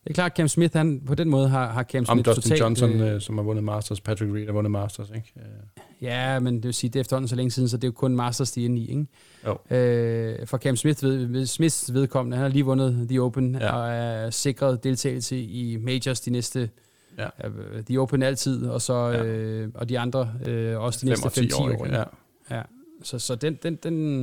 [0.05, 2.43] Det er klart, Cam Smith, han, på den måde har, har Cam Om Smith Dustin
[2.43, 2.61] totalt...
[2.61, 5.33] Johnson, øh, øh, som har vundet Masters, Patrick Reed har vundet Masters, ikke?
[5.37, 5.43] Øh,
[6.03, 7.93] Ja, men det vil sige, det er efterhånden så længe siden, så det er jo
[7.93, 9.07] kun Masters, de er inde i, ikke?
[9.71, 9.77] Jo.
[9.77, 13.73] Øh, for Cam Smith ved, ved, Smiths vedkommende, han har lige vundet The Open, Ja.
[13.77, 16.71] og er sikret deltagelse i majors de næste...
[17.19, 17.27] Ja.
[17.49, 19.25] øh, The Open altid, og så Ja.
[19.25, 21.69] øh, og de andre øh, også de næste og 10 5-10 år.
[21.81, 21.87] år?
[21.87, 22.05] Ja.
[22.51, 22.62] Ja.
[23.03, 24.21] Så, så den, den, den,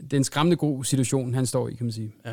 [0.00, 2.14] det er en skræmmende god situation, han står i, kan man sige.
[2.26, 2.32] Ja.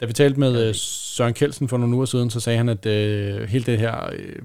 [0.00, 2.86] Da vi talte med øh, Søren Kelsen for nogle uger siden, så sagde han, at
[2.86, 4.36] øh, hele det her, øh,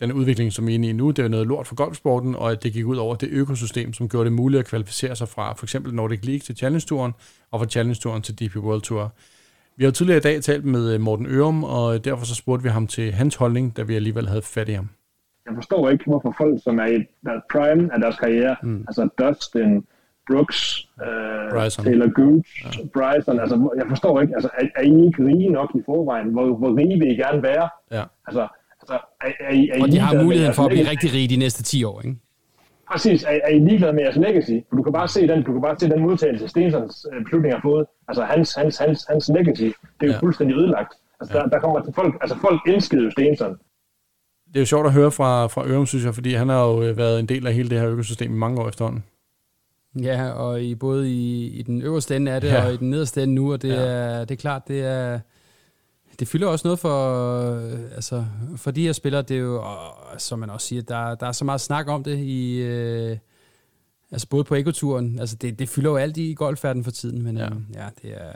[0.00, 2.50] den udvikling, som vi er inde i nu, det er noget lort for golfsporten, og
[2.50, 5.52] at det gik ud over det økosystem, som gjorde det muligt at kvalificere sig fra
[5.52, 7.12] for eksempel Nordic League til Challenge-turen,
[7.50, 9.12] og fra Challenge-turen til DP World Tour.
[9.76, 12.62] Vi har jo tidligere i dag talt med øh, Morten Ørum, og derfor så spurgte
[12.62, 14.88] vi ham til hans holdning, da vi alligevel havde fat i ham.
[15.46, 18.84] jeg forstår ikke, hvorfor folk, som er i deres prime af deres karriere, mm.
[18.88, 19.84] altså Dustin,
[20.30, 21.84] Brooks, øh, Bryson.
[21.84, 22.84] Taylor Gooch, ja.
[22.94, 26.28] Bryson, altså jeg forstår ikke, altså er, er I ikke rige nok i forvejen?
[26.28, 27.68] Hvor, hvor rige vil I gerne være?
[27.90, 28.04] Ja.
[28.26, 28.48] Altså,
[28.80, 30.90] altså er, er, I, er I Og de har ligeglade med muligheden for at blive
[30.90, 32.16] rigtig rige de næste 10 år, ikke?
[32.90, 34.56] Præcis, er, er I ligeglade med jeres legacy?
[34.68, 37.54] For du kan bare se den, du kan bare se den modtagelse, Stensons øh, beslutning
[37.54, 37.86] har fået.
[38.08, 40.12] Altså hans, hans, hans, hans legacy, det er jo Ja.
[40.12, 40.18] ja.
[40.18, 40.92] fuldstændig ødelagt.
[41.20, 43.50] Altså, der, der kommer til folk, altså folk elskede jo Stenson.
[44.48, 46.82] Det er jo sjovt at høre fra, fra Ørum, synes jeg, fordi han har jo
[46.82, 49.04] øh, været en del af hele det her økosystem i mange år efterhånden.
[50.00, 52.66] Ja, og i både i, i den øverste ende af det, Ja.
[52.66, 53.74] og i den nederste ende nu, og det, Ja.
[53.74, 55.20] er, det er klart, det er...
[56.20, 58.24] Det fylder også noget for, øh, altså,
[58.56, 61.32] for de her spillere, det er jo, og, som man også siger, der, der er
[61.32, 63.16] så meget snak om det i, øh,
[64.10, 67.36] altså både på ekoturen, altså det, det fylder jo alt i golfverdenen for tiden, men
[67.36, 67.42] Ja.
[67.44, 68.32] ja, ja det er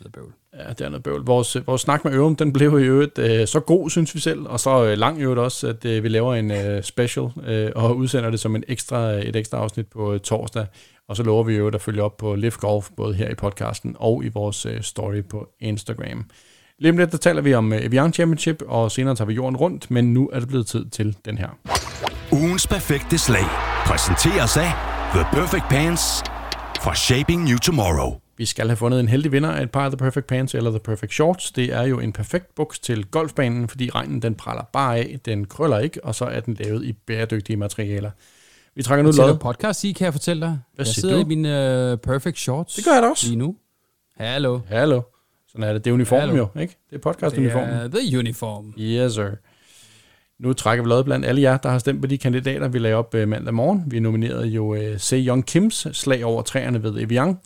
[0.00, 0.32] noget bøvl.
[0.58, 1.26] Ja, det er noget bøvl.
[1.26, 4.20] Vores, øh, vores snak med Ørum, den blev i øvrigt øh, så god, synes vi
[4.20, 7.28] selv, og så øh, lang i øvrigt også, at øh, vi laver en øh, special
[7.46, 10.66] øh, og udsender det som en ekstra, øh, et ekstra afsnit på øh, torsdag.
[11.08, 13.96] Og så lover vi jo at følge op på Live Golf, både her i podcasten
[13.98, 16.24] og i vores øh, story på Instagram.
[16.78, 19.56] Lige om lidt, der taler vi om øh, Evian Championship, og senere tager vi jorden
[19.56, 21.48] rundt, men nu er det blevet tid til den her.
[22.32, 23.44] Ugens perfekte slag
[23.86, 24.72] præsenteres af
[25.14, 26.22] The Perfect Pants
[26.82, 28.25] fra Shaping New Tomorrow.
[28.38, 30.70] Vi skal have fundet en heldig vinder af et par af The Perfect Pants eller
[30.70, 31.50] The Perfect Shorts.
[31.52, 35.44] Det er jo en perfekt buks til golfbanen, fordi regnen den praller bare af, den
[35.44, 38.10] krøller ikke, og så er den lavet i bæredygtige materialer.
[38.74, 39.38] Vi trækker nu lod.
[39.38, 40.58] podcast i, kan jeg fortælle dig.
[40.74, 41.20] Hvad jeg sidder du?
[41.20, 42.74] i mine uh, perfect shorts.
[42.74, 43.26] Det gør jeg da også.
[43.26, 43.56] Lige nu.
[44.16, 44.60] Hallo.
[44.68, 45.00] Hallo.
[45.48, 45.84] Sådan er det.
[45.84, 46.48] Det er uniformen Hallo.
[46.54, 46.76] jo, ikke?
[46.90, 47.70] Det er Det podcast-uniformen.
[47.70, 48.74] er The Uniform.
[48.78, 49.30] Yes, sir.
[50.38, 52.96] Nu trækker vi lod blandt alle jer, der har stemt på de kandidater, vi lagde
[52.96, 53.84] op øh, mandag morgen.
[53.86, 57.38] Vi nominerede jo uh, Se Young Kims slag over træerne ved Evian.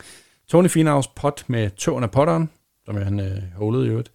[0.51, 2.51] Tony Finaus pot med tåen af potteren,
[2.85, 4.13] som han uh, holede i øvrigt.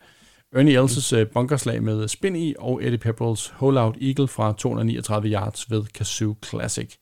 [0.56, 5.72] Ernie Els' uh, bunkerslag med spin i, og Eddie Pepperells Hole-Out Eagle fra 239 yards
[5.72, 6.96] ved Kazoo Classic.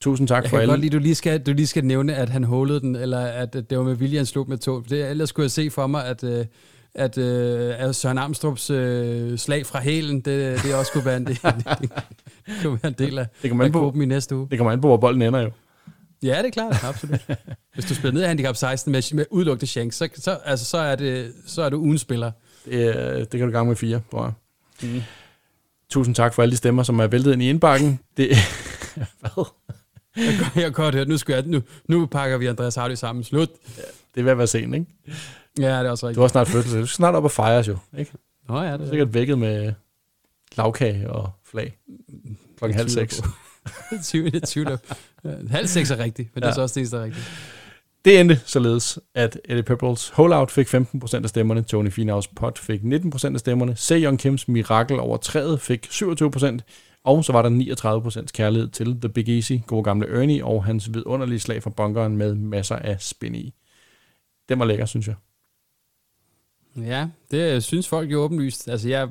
[0.00, 0.72] Tusind tak Jeg for kan alle.
[0.72, 3.52] godt lide, du lige skal, du lige skal nævne, at han hullede den, eller at
[3.52, 4.84] det var med vilje, han slog med tog.
[4.90, 6.44] Det, ellers skulle jeg se for mig, at, øh,
[6.94, 11.26] at, øh, at Søren Armstrongs øh, slag fra hælen, det, det også kunne være en
[11.26, 11.38] del,
[12.46, 14.00] det kunne være en del af, Det kommer an af på.
[14.00, 14.48] i næste uge.
[14.50, 15.50] Det kommer an på, hvor bolden ender jo.
[16.22, 17.20] Ja, det er klart, absolut.
[17.74, 20.78] Hvis du spiller ned i handicap 16 med, med udelukkende shank, så, så, altså, så,
[20.78, 22.32] er det, så er du ugen spiller.
[22.64, 24.32] Det, det kan du gange med fire, tror jeg.
[24.90, 25.02] Mm.
[25.90, 28.00] Tusind tak for alle de stemmer, som er væltet ind i indbakken.
[28.16, 28.28] Det,
[29.20, 29.44] hvad?
[30.16, 32.94] Jeg, kan- jeg kan godt høre, nu, skal jeg, nu, nu pakker vi Andreas Hardy
[32.94, 33.24] sammen.
[33.24, 33.48] Slut.
[34.14, 34.86] Det er ved at være sent, ikke?
[35.58, 36.16] Ja, det er også rigtigt.
[36.16, 36.80] Du har snart fødselsdag.
[36.80, 38.12] Du skal snart op og fejres jo, ikke?
[38.48, 39.72] Nå ja, det er er sikkert vækket med
[40.56, 41.76] lavkage og flag.
[42.58, 43.22] Klokken halv seks.
[43.66, 43.94] På.
[43.94, 44.42] Det tvivler jeg.
[44.42, 44.76] tvivler.
[45.50, 46.46] Halv seks er rigtigt, men ja.
[46.46, 47.26] det er så også det eneste, der er rigtigt.
[48.04, 52.80] Det endte således, at Eddie Pepperells Holdout fik 15% af stemmerne, Tony Finaus Pot fik
[52.80, 56.58] 19% af stemmerne, Se Young Kims Mirakel over træet fik 27%,
[57.04, 57.50] og så var der
[58.20, 62.16] 39% kærlighed til The Big Easy, gode gamle Ernie, og hans vidunderlige slag fra bunkeren
[62.16, 63.54] med masser af spin i.
[64.48, 65.14] Den var lækker, synes jeg.
[66.76, 68.68] Ja, det synes folk jo åbenlyst.
[68.68, 69.08] Altså, jeg,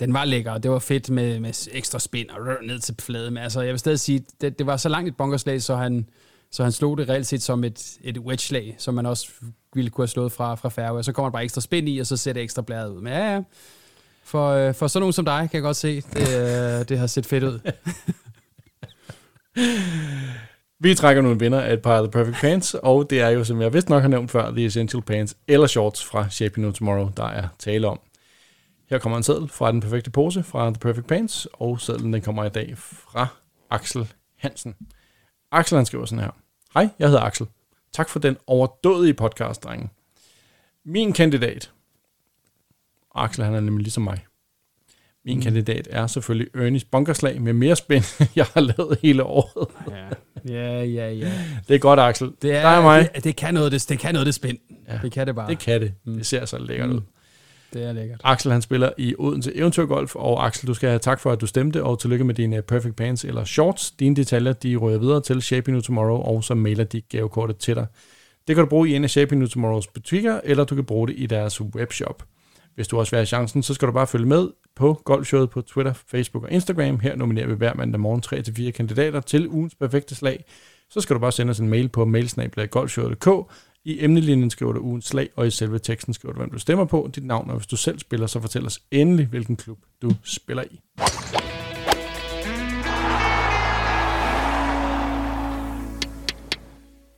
[0.00, 2.94] den var lækker, og det var fedt med, med ekstra spin og rør ned til
[3.00, 3.34] fladen.
[3.34, 6.06] Men altså, jeg vil stadig sige, det, det var så langt et bunkerslag, så han,
[6.50, 9.28] så han slog det reelt set som et, et wedge-slag, som man også
[9.74, 11.02] ville kunne have slået fra, fra færge.
[11.02, 13.00] Så kommer der bare ekstra spin i, og så ser det ekstra blæret ud.
[13.00, 13.42] Men ja, ja.
[14.24, 17.06] For, øh, for sådan nogen som dig, kan jeg godt se, det, øh, det har
[17.06, 17.60] set fedt ud.
[20.80, 23.28] Vi trækker nu en vinder af et par af The Perfect Pants, og det er
[23.28, 26.60] jo, som jeg vist nok har nævnt før, The Essential Pants eller Shorts fra Shape
[26.60, 28.00] No Tomorrow, der er tale om.
[28.90, 32.22] Her kommer en seddel fra Den Perfekte Pose fra The Perfect Pants, og sedlen den
[32.22, 33.26] kommer i dag fra
[33.70, 34.74] Axel Hansen.
[35.52, 36.30] Axel han skriver sådan her.
[36.74, 37.46] Hej, jeg hedder Axel.
[37.92, 39.88] Tak for den overdådige podcast, drenge.
[40.84, 41.70] Min kandidat.
[43.14, 44.26] Axel han er nemlig ligesom mig.
[45.24, 45.42] Min mm.
[45.42, 48.04] kandidat er selvfølgelig Ernest Bunkerslag med mere spænd,
[48.36, 49.68] jeg har lavet hele året.
[49.90, 50.08] Ja,
[50.54, 51.10] ja, ja.
[51.12, 51.32] ja.
[51.68, 52.32] Det er godt, Axel.
[52.42, 53.08] Det, er, Der er mig.
[53.14, 54.58] Det, det, kan noget, det, det kan noget, det spænd.
[54.88, 55.50] Ja, Det kan det bare.
[55.50, 55.94] Det kan det.
[56.04, 57.00] Det ser så lækkert ud.
[57.74, 58.20] Det er lækkert.
[58.24, 61.46] Axel han spiller i Odense Eventyrgolf, og Axel, du skal have tak for, at du
[61.46, 63.90] stemte, og tillykke med dine eh, Perfect Pants eller Shorts.
[63.90, 67.74] Dine detaljer, de rører videre til Shaping You Tomorrow, og så mailer de gavekortet til
[67.74, 67.86] dig.
[68.48, 71.08] Det kan du bruge i en af Shaping You Tomorrows butikker, eller du kan bruge
[71.08, 72.22] det i deres webshop.
[72.74, 75.60] Hvis du også vil have chancen, så skal du bare følge med på golfshowet på
[75.60, 77.00] Twitter, Facebook og Instagram.
[77.00, 78.22] Her nominerer vi hver mandag morgen
[78.68, 80.44] 3-4 kandidater til ugens perfekte slag.
[80.90, 83.28] Så skal du bare sende os en mail på mailsnabla.golfshowet.dk
[83.86, 86.84] i emnelinjen skriver du ugens slag, og i selve teksten skriver du, hvem du stemmer
[86.84, 90.10] på, dit navn, og hvis du selv spiller, så fortæl os endelig, hvilken klub du
[90.22, 90.80] spiller i.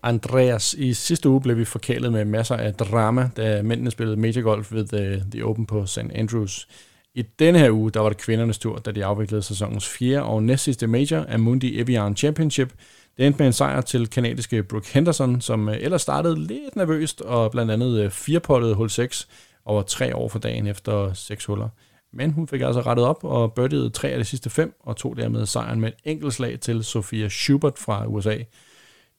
[0.03, 4.43] Andreas, i sidste uge blev vi forkælet med masser af drama, da mændene spillede Major
[4.43, 5.99] Golf ved The, The Open på St.
[5.99, 6.69] Andrews.
[7.15, 10.43] I denne her uge, der var det kvindernes tur, da de afviklede sæsonens fjerde og
[10.43, 12.73] næstsidste major, Amundi Evian Championship.
[13.17, 17.21] Det endte med en sejr til kanadiske Brooke Henderson, som øh, ellers startede lidt nervøst
[17.21, 19.29] og blandt andet øh, firepottede hul 6
[19.65, 21.69] over tre år for dagen efter seks huller.
[22.13, 25.17] Men hun fik altså rettet op og birdiede tre af de sidste fem, og tog
[25.17, 28.37] dermed sejren med et enkelt slag til Sofia Schubert fra USA.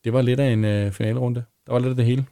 [0.04, 1.44] Det var lidt af en øh, finalerunde.
[1.68, 2.26] Der var lidt af det hele.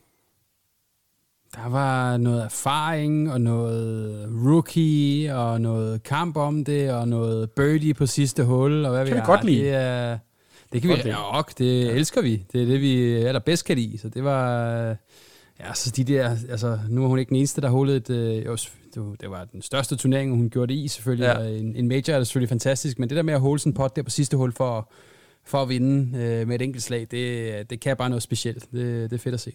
[1.55, 7.93] Der var noget erfaring, og noget rookie, og noget kamp om det, og noget birdie
[7.93, 9.61] på sidste hul, og hvad Kan vi vi godt lide.
[9.61, 10.17] Det, er,
[10.75, 11.09] det kan vi lide.
[11.33, 11.91] nok, det ja.
[11.91, 12.45] elsker vi.
[12.53, 13.97] Det er det, vi allerbedst kan lide.
[13.97, 14.71] Så det var...
[15.59, 16.29] Ja, så de der...
[16.49, 18.09] Altså, nu er hun ikke den eneste, der hullede et...
[18.09, 18.57] Øh, jo,
[19.21, 21.35] det- var den største turnering, hun gjorde det i, selvfølgelig.
[21.39, 21.47] Ja.
[21.47, 24.03] En, en major er selvfølgelig fantastisk, men det der med at holde en pot der
[24.03, 24.91] på sidste hul for,
[25.45, 28.71] for at vinde øh, med et enkelt slag, det, det kan bare noget specielt.
[28.71, 29.51] Det, det er fedt at se.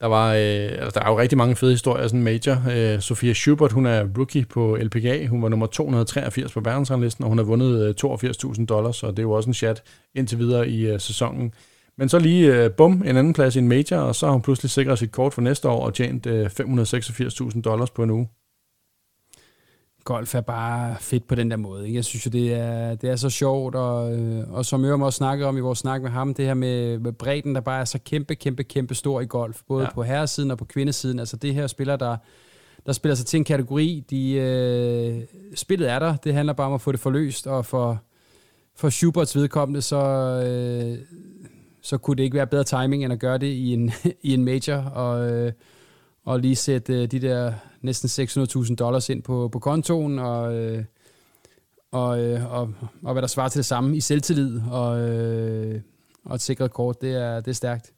[0.00, 2.62] Der, var, øh, altså, der er jo rigtig mange fede historier, sådan major.
[2.70, 5.26] Øh, Sofia Schubert, hun er rookie på LPGA.
[5.26, 9.18] Hun var nummer 283 på verdensranglisten, og hun har vundet øh, 82.000 dollars, og det
[9.18, 9.82] er jo også en chat
[10.14, 11.52] indtil videre i øh, sæsonen.
[11.98, 14.42] Men så lige øh, bum, en anden plads i en major, og så har hun
[14.42, 18.28] pludselig sikret sit kort for næste år og tjent øh, 586.000 dollars på en uge
[20.04, 21.86] golf er bare fedt på den der måde.
[21.86, 21.96] Ikke?
[21.96, 25.16] Jeg synes jo, det er, det er så sjovt, og, øh, og som Ørum også
[25.16, 27.84] snakkede om i vores snak med ham, det her med, med bredden, der bare er
[27.84, 29.88] så kæmpe, kæmpe, kæmpe stor i golf, både Ja.
[29.88, 29.94] ja.
[29.94, 31.18] på herresiden og på kvindesiden.
[31.18, 32.16] Altså det her spiller, der,
[32.86, 35.20] der spiller sig til en kategori, de, øh,
[35.54, 38.02] spillet er der, det handler bare om at få det forløst, og for,
[38.76, 39.96] for Schuberts vedkommende, så,
[40.46, 40.98] øh,
[41.82, 44.44] så kunne det ikke være bedre timing, end at gøre det i en, i en
[44.44, 45.52] major, og, øh,
[46.24, 47.52] og lige sætte øh, de der
[47.82, 50.84] næsten 600.000 dollars ind på, på kontoen, og, øh,
[51.92, 55.80] og, øh, og, og hvad der svarer til det samme i selvtillid, og, øh,
[56.24, 57.92] og et sikret kort, det er, det er stærkt.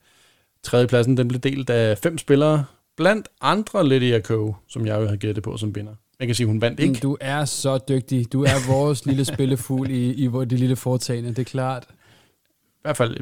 [0.62, 2.64] Tredjepladsen den blev delt af fem spillere,
[2.97, 5.95] blandt andre Lydia Ko, som jeg jo havde gættet på som vinder.
[6.18, 6.99] Jeg kan sige, hun vandt ikke.
[7.03, 8.33] Du er så dygtig.
[8.33, 11.87] Du er vores lille spillefugl i, i det lille foretagende, det er klart.
[11.90, 13.16] I hvert fald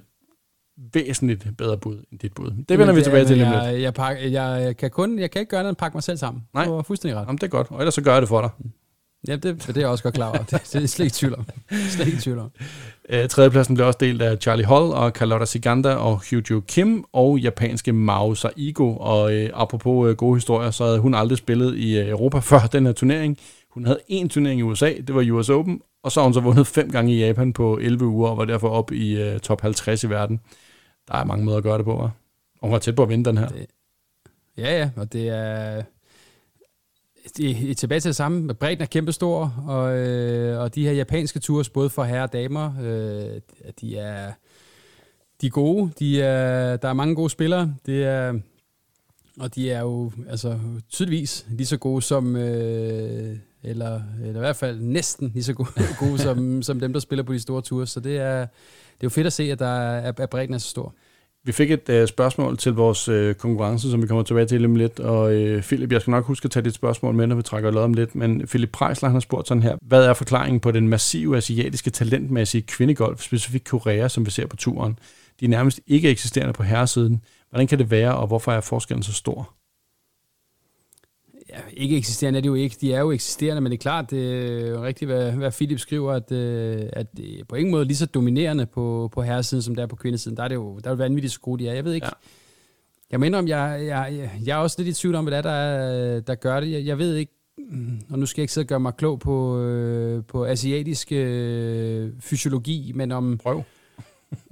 [0.94, 2.64] væsentligt bedre bud end dit bud.
[2.68, 5.50] Det vender vi tilbage til lige jeg, jeg, pak, jeg, kan kun, jeg kan ikke
[5.50, 6.42] gøre andet end pakke mig selv sammen.
[6.54, 6.64] Nej.
[6.64, 7.26] Du har fuldstændig ret.
[7.26, 8.50] Jamen, det er godt, og ellers så gør jeg det for dig.
[9.28, 10.42] Ja, det, det er jeg også godt klar over.
[10.50, 11.46] Det, det er slet ikke tvivl om.
[11.88, 12.50] Slet ikke tvivl om.
[13.12, 17.38] Øh, tredjepladsen blev også delt af Charlie Hall og Carlotta Siganda og Hyuju Kim og
[17.38, 18.96] japanske Mao Saigo.
[18.96, 22.60] Og øh, apropos øh, gode historier, så havde hun aldrig spillet i øh, Europa før
[22.72, 23.38] den her turnering.
[23.70, 26.40] Hun havde én turnering i USA, det var US Open, og så har hun så
[26.40, 29.60] vundet fem gange i Japan på 11 uger og var derfor op i øh, top
[29.60, 30.40] 50 i verden.
[31.08, 32.10] Der er mange måder at gøre det på, hva'?
[32.60, 33.48] Og hun var tæt på at vinde den her.
[33.48, 33.66] Det-
[34.58, 35.82] Ja, ja, og det er...
[37.36, 38.54] Det er tilbage til det samme.
[38.54, 42.72] Bredden er kæmpestor, og, øh, og de her japanske tours, både for herrer og damer,
[42.82, 43.40] øh,
[43.80, 44.32] de er
[45.40, 45.90] de er gode.
[45.98, 47.74] De er, der er mange gode spillere.
[47.86, 48.38] Det er,
[49.40, 50.58] og de er jo altså,
[50.90, 55.70] tydeligvis lige så gode som, øh, eller, eller i hvert fald næsten lige så gode,
[56.08, 57.86] gode som, som dem, der spiller på de store ture.
[57.86, 58.46] Så det er, det
[59.00, 60.94] er jo fedt at se, at, der er, at bredden er så stor.
[61.44, 64.68] Vi fik et øh, spørgsmål til vores øh, konkurrence, som vi kommer tilbage til lige
[64.68, 65.00] om lidt.
[65.00, 67.70] Og øh, Philip, jeg skal nok huske at tage dit spørgsmål med, når vi trækker
[67.70, 68.14] lod om lidt.
[68.14, 69.76] Men Philip Preisler, han har spurgt sådan her.
[69.82, 74.56] Hvad er forklaringen på den massive asiatiske talentmæssige kvindegolf, specifikt Korea, som vi ser på
[74.56, 74.98] turen?
[75.40, 77.22] De er nærmest ikke eksisterende på herresiden.
[77.50, 79.54] Hvordan kan det være, og hvorfor er forskellen så stor?
[81.52, 82.76] Ja, ikke eksisterende er det jo ikke.
[82.80, 86.12] De er jo eksisterende, men det er klart, det er rigtigt, hvad, hvad Philip skriver,
[86.12, 89.74] at, øh, at det er på ingen måde lige så dominerende på, på herresiden, som
[89.74, 90.36] det er på kvindesiden.
[90.36, 91.74] Der er det jo, der er jo vanvittigt skruet, de er.
[91.74, 92.06] Jeg ved ikke.
[92.06, 92.10] Ja.
[93.10, 95.42] Jeg mener, om jeg, jeg, jeg er også lidt i tvivl om, hvad det er,
[95.42, 96.70] der, er, der gør det.
[96.70, 97.32] Jeg, jeg ved ikke,
[98.10, 102.12] og nu skal jeg ikke sidde og gøre mig klog på, øh, på asiatisk øh,
[102.20, 103.62] fysiologi, men om, Prøv.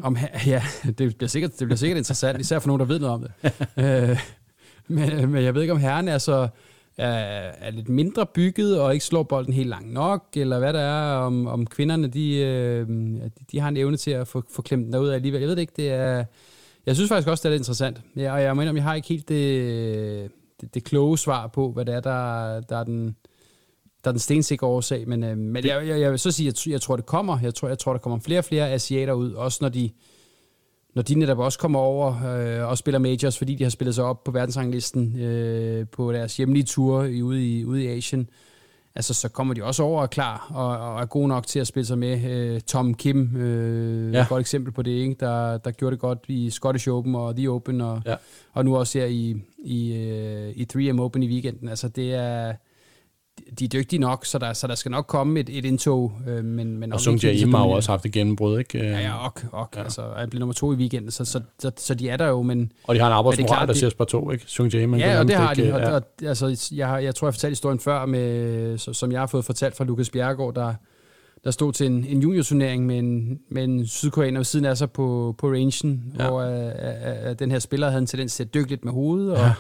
[0.02, 0.62] om, ja,
[0.98, 3.52] det bliver, sikkert, det bliver sikkert interessant, især for nogen, der ved noget om det.
[3.84, 4.18] øh,
[4.88, 6.48] men, men jeg ved ikke, om herren er så,
[6.98, 10.80] er, er lidt mindre bygget og ikke slår bolden helt langt nok, eller hvad der
[10.80, 12.86] er, om, om kvinderne de, øh,
[13.52, 15.40] de har en evne til at få, få klemt den derud alligevel.
[15.40, 16.24] Jeg ved det ikke, det er...
[16.86, 18.00] Jeg synes faktisk også, det er lidt interessant.
[18.16, 20.30] Ja, og jeg mener, jeg har ikke helt det,
[20.60, 23.16] det, det kloge svar på, hvad det er, der, der er den
[24.04, 26.66] der er den stensikre årsag, men, øh, men jeg, jeg, jeg vil så sige, at
[26.66, 27.38] jeg, jeg tror, det kommer.
[27.42, 29.90] Jeg tror, jeg tror, der kommer flere og flere asiater ud, også når de,
[30.94, 34.04] når de netop også kommer over øh, og spiller majors, fordi de har spillet sig
[34.04, 38.28] op på verdensranglisten øh, på deres hjemlige tur i, ude, i, ude i Asien,
[38.94, 41.66] altså så kommer de også over og klar og, og er gode nok til at
[41.66, 42.30] spille sig med.
[42.30, 44.22] Øh, Tom Kim, øh, ja.
[44.22, 45.16] et godt eksempel på det, ikke?
[45.20, 48.16] Der, der gjorde det godt i Scottish Open og The Open, og, ja.
[48.52, 51.68] og nu også her i, i, øh, i 3M Open i weekenden.
[51.68, 52.54] Altså det er
[53.58, 56.12] de er dygtige nok, så der, så der skal nok komme et, et indtog.
[56.28, 58.78] Øh, men, men og Sung Jae har jo også haft et gennembrud, ikke?
[58.78, 59.76] Ja, ja, ok, ok.
[59.76, 59.82] Ja.
[59.82, 62.42] Altså, han blev nummer to i weekenden, så, så, så, så de er der jo,
[62.42, 62.72] men...
[62.84, 64.44] Og de har en arbejdsmoral, der siger på to, ikke?
[64.46, 65.74] Sung Jae, man Ja, og det har de.
[65.74, 65.90] Og, ja.
[65.90, 69.76] og, altså, jeg, jeg tror, jeg fortalte historien før, med, som jeg har fået fortalt
[69.76, 70.74] fra Lukas Bjergård, der,
[71.44, 74.90] der stod til en, en juniorturnering med en, med en sydkoreaner ved siden af sig
[74.90, 76.28] på, på rangen, ja.
[76.28, 79.32] hvor uh, uh, den her spiller havde en tendens til at dykke lidt med hovedet,
[79.32, 79.52] og ja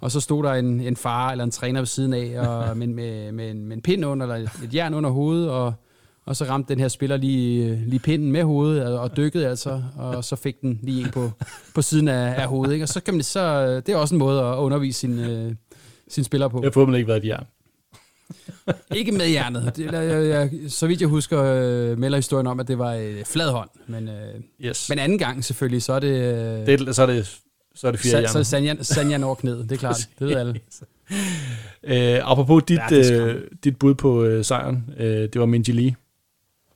[0.00, 2.86] og så stod der en, en far eller en træner ved siden af, og, med,
[2.86, 5.74] med, med, en, med en pind under, eller et jern under hovedet, og,
[6.24, 9.82] og så ramte den her spiller lige, lige pinden med hovedet, og, og dykkede altså,
[9.96, 11.30] og så fik den lige en på,
[11.74, 12.72] på siden af, af hovedet.
[12.72, 12.84] Ikke?
[12.84, 15.52] Og så kan man, så, det er også en måde at undervise sin, øh,
[16.08, 16.62] sin spiller på.
[16.62, 17.46] Jeg har ikke været et jern.
[18.96, 19.72] ikke med hjernet.
[19.76, 23.24] Det, jeg, jeg, så vidt jeg husker, øh, melder historien om, at det var øh,
[23.24, 23.70] flad hånd.
[23.86, 24.88] Men, øh, yes.
[24.88, 26.08] men anden gang selvfølgelig, så er det...
[26.08, 27.40] Øh, det så er det
[27.76, 30.08] så er det fire Sa- Så er Sanja, Sanja over knæet, det er klart.
[30.18, 30.60] Det ved alle.
[32.16, 35.94] øh, apropos dit, ja, øh, dit bud på øh, sejren, øh, det var Minji Lee.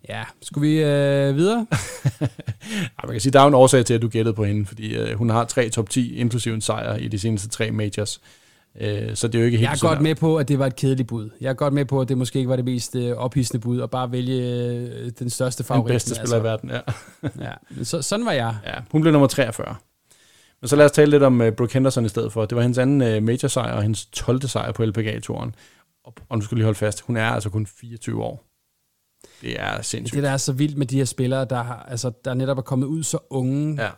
[0.08, 1.66] Ja, skulle vi øh, videre?
[2.20, 2.26] ja,
[3.04, 5.18] man kan sige, der er en årsag til, at du gættede på hende, fordi øh,
[5.18, 8.20] hun har tre top 10, inklusive en sejr i de seneste tre majors.
[8.80, 10.66] Øh, så det er jo ikke helt Jeg er godt med på, at det var
[10.66, 11.30] et kedeligt bud.
[11.40, 13.80] Jeg er godt med på, at det måske ikke var det mest øh, ophidsende bud,
[13.80, 15.88] at bare vælge øh, den største favorit.
[15.88, 16.36] Den bedste spiller altså.
[16.36, 16.80] i verden, ja.
[17.44, 18.56] ja så, sådan var jeg.
[18.66, 19.74] Ja, hun blev nummer 43.
[20.62, 22.44] Men så lad os tale lidt om uh, Brooke Henderson i stedet for.
[22.44, 24.42] Det var hendes anden uh, major-sejr og hendes 12.
[24.42, 25.54] sejr på LPGA-turen.
[26.04, 28.44] Og, og nu skal lige holde fast, hun er altså kun 24 år.
[29.42, 30.16] Det er sindssygt.
[30.16, 32.62] Det, der er så vildt med de her spillere, der, har, altså, der netop er
[32.62, 33.90] kommet ud så unge, ja.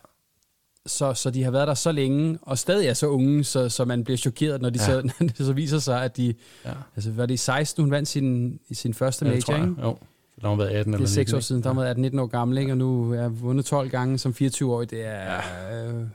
[0.87, 3.85] så, så de har været der så længe, og stadig er så unge, så, så
[3.85, 4.87] man bliver chokeret, når, de ja.
[4.87, 6.35] så, når det så viser sig, at de...
[6.65, 6.73] Ja.
[6.97, 9.83] Altså, var det i 16, hun vandt sin, sin første major, ja, ikke?
[9.83, 9.99] Jo.
[10.41, 12.59] Der har været 18 det er 6 år siden, der har været 18-19 år gammel,
[12.59, 12.73] ikke?
[12.73, 14.91] og nu er vundet 12 gange som 24-årig.
[14.91, 15.41] Det er...
[15.71, 15.89] Ja.
[15.89, 16.07] Øh,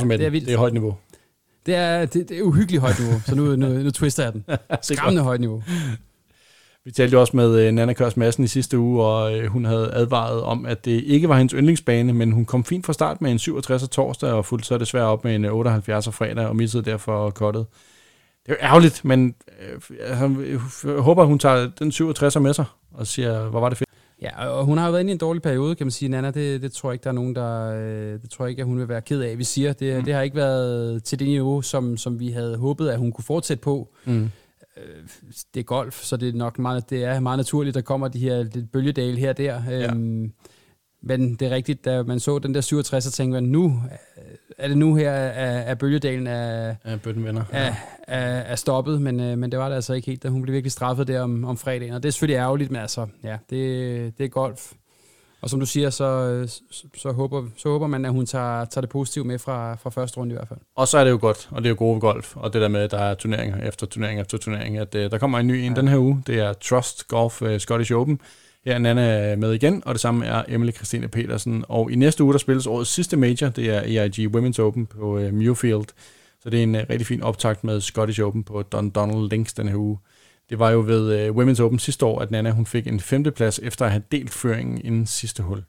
[0.00, 0.46] Kom med det, er vildt.
[0.46, 0.96] det er højt niveau.
[1.66, 4.44] Det er, det, det er uhyggeligt højt niveau, så nu, nu, nu twister jeg den.
[4.82, 5.62] Skræmmende højt niveau.
[6.84, 9.64] Vi talte jo også med uh, Nana Kørs Madsen i sidste uge, og uh, hun
[9.64, 13.22] havde advaret om, at det ikke var hendes yndlingsbane, men hun kom fint fra start
[13.22, 16.84] med en 67 torsdag, og fulgte så desværre op med en 78 fredag, og missede
[16.84, 17.66] derfor kottet.
[18.46, 19.34] Det er jo ærgerligt, men
[19.90, 20.58] uh, jeg
[20.98, 23.90] håber, hun tager den 67 med sig, og siger, hvor var det fedt.
[24.22, 26.08] Ja, og hun har jo været inde i en dårlig periode, kan man sige.
[26.08, 27.72] Nana, det, det tror jeg ikke, der er nogen, der...
[27.74, 29.72] Øh, det tror jeg ikke, at hun vil være ked af, vi siger.
[29.72, 30.04] Det, mm.
[30.04, 33.24] det har ikke været til det niveau, som, som vi havde håbet, at hun kunne
[33.24, 33.88] fortsætte på.
[34.04, 34.30] Mm.
[34.76, 35.08] Øh,
[35.54, 38.18] det er golf, så det er nok meget, det er meget naturligt, der kommer de
[38.18, 39.62] her bølgedale her og der.
[39.68, 39.92] Ja.
[39.92, 40.32] Øhm,
[41.02, 43.82] men det er rigtigt, da man så den der 67, så tænkte man, nu
[44.58, 47.44] er det nu her, at, bølgedalen er, ja, venner.
[47.50, 47.74] Er,
[48.08, 50.52] er, er stoppet, men, øh, men det var det altså ikke helt, da hun blev
[50.52, 54.18] virkelig straffet der om, om fredagen, og det er selvfølgelig ærgerligt, men altså, ja, det,
[54.18, 54.72] det er golf.
[55.42, 58.80] Og som du siger, så, så, så, håber, så håber man, at hun tager, tager
[58.80, 60.58] det positivt med fra, fra første runde i hvert fald.
[60.76, 62.68] Og så er det jo godt, og det er jo gode golf, og det der
[62.68, 65.52] med, at der er turneringer efter turnering efter turnering, at uh, der kommer en ny
[65.52, 65.80] en ja.
[65.80, 68.20] den her uge, det er Trust Golf uh, Scottish Open,
[68.64, 71.64] her er Nana med igen, og det samme er Emily Christine Petersen.
[71.68, 75.18] Og i næste uge, der spilles årets sidste major, det er AIG Women's Open på
[75.18, 75.84] uh, Muirfield.
[76.40, 79.52] Så det er en uh, rigtig fin optakt med Scottish Open på Don Donald Links
[79.52, 79.98] den her uge.
[80.50, 83.58] Det var jo ved uh, Women's Open sidste år, at Nana hun fik en femteplads
[83.58, 85.62] efter at have delt føringen inden sidste hul.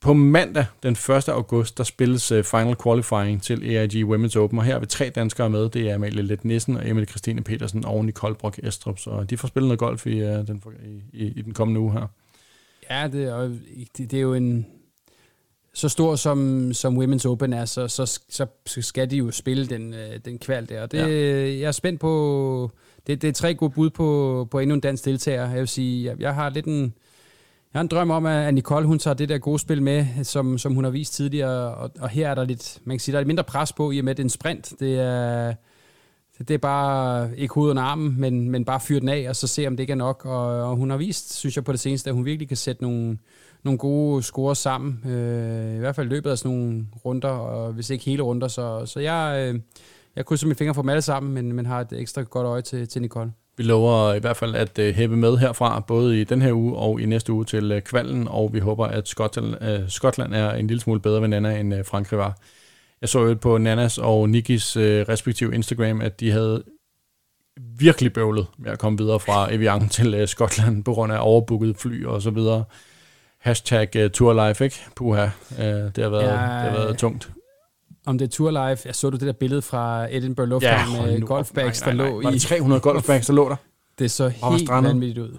[0.00, 1.28] På mandag den 1.
[1.28, 5.10] august, der spilles uh, final qualifying til AIG Women's Open, og her har vi tre
[5.10, 5.68] danskere med.
[5.68, 9.36] Det er Amalie Let Nissen og Emilie Christine Petersen og Nicole Brock Estrup, så de
[9.36, 10.62] får spillet noget golf i, uh, den,
[11.12, 12.06] i, i, den kommende uge her.
[12.90, 13.38] Ja, det er,
[13.96, 14.66] det, det er jo en...
[15.76, 19.94] Så stor som, som Women's Open er, så, så, så skal de jo spille den,
[19.94, 20.82] øh, den kval der.
[20.82, 21.08] Og det, ja.
[21.58, 22.70] jeg er spændt på...
[23.06, 25.50] Det, det er tre gode bud på, på endnu en dansk deltager.
[25.50, 26.94] Jeg vil sige, jeg, jeg har lidt en
[27.74, 30.58] jeg har en drøm om, at Nicole hun tager det der gode spil med, som,
[30.58, 33.18] som hun har vist tidligere, og, og her er der lidt, man kan sige, der
[33.18, 34.72] er lidt mindre pres på, i og med, at det er en sprint.
[34.80, 35.54] Det er,
[36.38, 39.46] det er bare ikke hovedet og armen, men, men bare fyre den af, og så
[39.46, 40.26] se, om det ikke er nok.
[40.26, 42.82] Og, og hun har vist, synes jeg på det seneste, at hun virkelig kan sætte
[42.82, 43.18] nogle,
[43.62, 45.10] nogle gode score sammen.
[45.12, 48.48] Øh, I hvert fald løbet af sådan nogle runder, og hvis ikke hele runder.
[48.48, 49.60] Så, så jeg, øh,
[50.16, 52.62] jeg krydser mine fingre for dem alle sammen, men, men har et ekstra godt øje
[52.62, 53.32] til, til Nicole.
[53.56, 57.00] Vi lover i hvert fald at hæppe med herfra, både i den her uge og
[57.00, 60.66] i næste uge til uh, kvalden, og vi håber, at Skotland, uh, Skotland er en
[60.66, 62.38] lille smule bedre ved Nana, end uh, Frankrig var.
[63.00, 66.62] Jeg så jo på Nanas og Nikis uh, respektive Instagram, at de havde
[67.78, 72.04] virkelig bøvlet med at komme videre fra Evian til Skotland på grund af overbooket fly
[72.04, 72.64] og så videre.
[73.40, 74.80] Hashtag uh, Tourlife, ikke?
[74.96, 77.30] Puha, uh, det, har været, ja, det har været tungt.
[78.06, 81.06] Om det er Tour Life, jeg så du det der billede fra Edinburgh Lufthavn ja,
[81.06, 82.24] med golfbags, der lå i...
[82.24, 83.56] Var det 300 golfbags, der lå der?
[83.98, 85.38] Det så helt vanvittigt ud.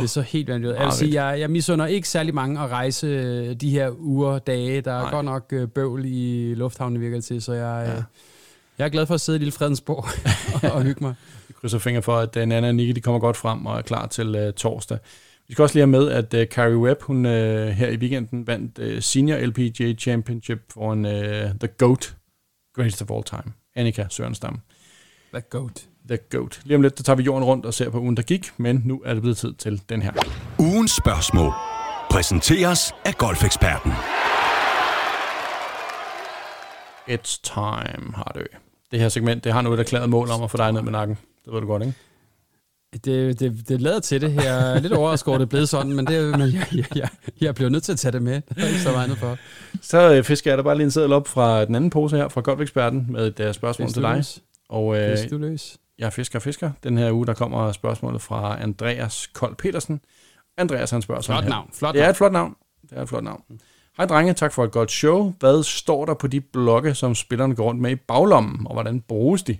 [0.00, 0.76] Det så helt vanvittigt ud.
[0.76, 4.80] Jeg vil sige, jeg, jeg misunder ikke særlig mange at rejse de her uger, dage.
[4.80, 5.10] Der er Nej.
[5.10, 8.02] godt nok bøvl i lufthavnen, virker til, så jeg, ja.
[8.78, 10.04] jeg er glad for at sidde i Lille Fredensborg
[10.74, 11.14] og hygge mig.
[11.48, 14.06] Jeg krydser fingre for, at Nana og Nicky de kommer godt frem og er klar
[14.06, 14.98] til uh, torsdag.
[15.48, 18.46] Vi skal også lige have med, at uh, Carrie Webb, hun uh, her i weekenden
[18.46, 21.12] vandt uh, Senior LPGA Championship for en uh,
[21.60, 22.16] The GOAT,
[22.74, 24.60] Greatest of All Time, Annika Sørenstam.
[25.32, 25.86] The GOAT.
[26.08, 26.60] The GOAT.
[26.64, 28.82] Lige om lidt, der tager vi jorden rundt og ser på ugen, der gik, men
[28.84, 30.12] nu er det blevet tid til den her.
[30.58, 31.52] Ugens spørgsmål
[32.10, 33.92] præsenteres af golfeksperten.
[37.10, 38.40] It's time, har du.
[38.90, 40.92] Det her segment, det har nu et erklæret mål om at få dig ned med
[40.92, 41.18] nakken.
[41.44, 41.94] Det ved du godt, ikke?
[42.92, 44.34] Det, det, det lader til det.
[44.34, 47.08] Jeg er lidt overrasket over, det er blevet sådan, men, det, men jeg, jeg, jeg,
[47.40, 48.34] jeg bliver nødt til at tage det med.
[48.34, 49.38] Det er ikke så meget for.
[49.82, 52.28] Så øh, fisker jeg der bare lige en seddel op fra den anden pose her,
[52.28, 54.16] fra Golfeksperten, med et uh, spørgsmål til dig.
[54.16, 54.42] Løs.
[54.68, 55.76] Og, øh, Fisk du løs.
[55.98, 56.70] Jeg fisker fisker.
[56.84, 60.00] Den her uge, der kommer spørgsmålet fra Andreas Kold Petersen.
[60.58, 61.70] Andreas, han spørger Flot navn.
[61.74, 62.54] Flot det er et flot navn.
[62.90, 63.42] Det er et flot navn.
[63.96, 65.34] Hej drenge, tak for et godt show.
[65.40, 69.00] Hvad står der på de blokke, som spillerne går rundt med i baglommen, og hvordan
[69.00, 69.58] bruges de?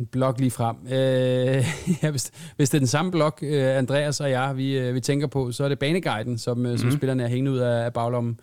[0.00, 0.76] En blog lige frem.
[0.86, 1.64] Øh,
[2.02, 5.00] ja, hvis, hvis det er den samme blog, øh, Andreas og jeg, vi, øh, vi
[5.00, 6.76] tænker på, så er det baneguiden, som, mm.
[6.76, 6.96] som mhm.
[6.96, 8.40] spillerne er hængende ud af, af baglommen.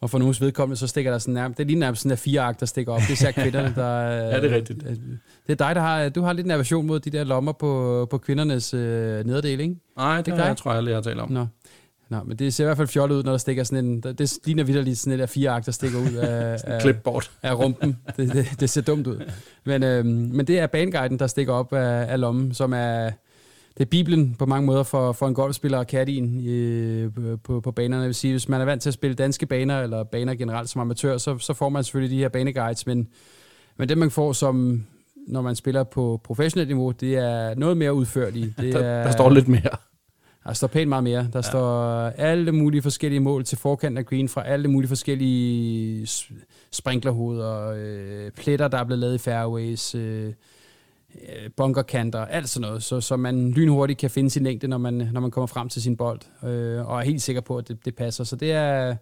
[0.00, 2.16] Og for nogens vedkommende, så stikker der sådan nærmest, det er lige nærmest sådan der
[2.16, 3.00] fire akt, der stikker op.
[3.00, 4.00] Det er især kvinderne, der...
[4.32, 4.82] ja, det er rigtigt.
[4.86, 4.96] Øh,
[5.46, 8.06] det er dig, der har, du har lidt en aversion mod de der lommer på,
[8.10, 9.76] på kvindernes øh, nederdel, ikke?
[9.96, 11.30] Nej, det, det jeg, jeg tror jeg aldrig, jeg har talt om.
[11.32, 11.46] Nå.
[12.08, 14.00] Nå, men det ser i hvert fald fjollet ud, når der stikker sådan en...
[14.00, 17.30] Det ligner vidderligt sådan et af fire akt, der stikker ud af, af, Clipboard.
[17.42, 17.96] af rumpen.
[18.16, 19.30] Det, det, det, ser dumt ud.
[19.64, 23.10] Men, øhm, men det er baneguiden, der stikker op af, af lommen, som er...
[23.78, 27.08] Det er Bibelen på mange måder for, for en golfspiller og caddien i,
[27.44, 28.02] på, på banerne.
[28.02, 30.68] Jeg vil sige, hvis man er vant til at spille danske baner, eller baner generelt
[30.68, 33.08] som amatør, så, så får man selvfølgelig de her baneguides, men,
[33.76, 34.86] men det man får som,
[35.26, 38.54] når man spiller på professionelt niveau, det er noget mere udførligt.
[38.60, 39.76] Det der, er, der står lidt mere.
[40.44, 41.28] Der står pænt meget mere.
[41.32, 41.42] Der ja.
[41.42, 46.08] står alle mulige forskellige mål til forkanten af green, fra alle mulige forskellige
[46.70, 50.32] sprinklerhoveder, øh, pletter, der er blevet lavet i fairways, øh,
[51.14, 54.94] øh, bunkerkanter, alt sådan noget, så, så man lynhurtigt kan finde sin længde, når man,
[55.12, 57.84] når man kommer frem til sin bold, øh, og er helt sikker på, at det,
[57.84, 58.24] det passer.
[58.24, 58.96] Så det er,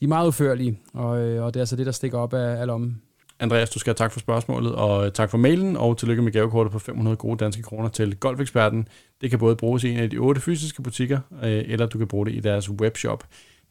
[0.00, 2.60] de er meget udførlige, og, øh, og det er altså det, der stikker op af,
[2.60, 3.02] af lommen.
[3.40, 6.32] Andreas, du skal have tak for spørgsmålet, og øh, tak for mailen, og tillykke med
[6.32, 8.88] gavekortet på 500 gode danske kroner til Golfeksperten.
[9.20, 12.08] Det kan både bruges i en af de otte fysiske butikker, øh, eller du kan
[12.08, 13.24] bruge det i deres webshop.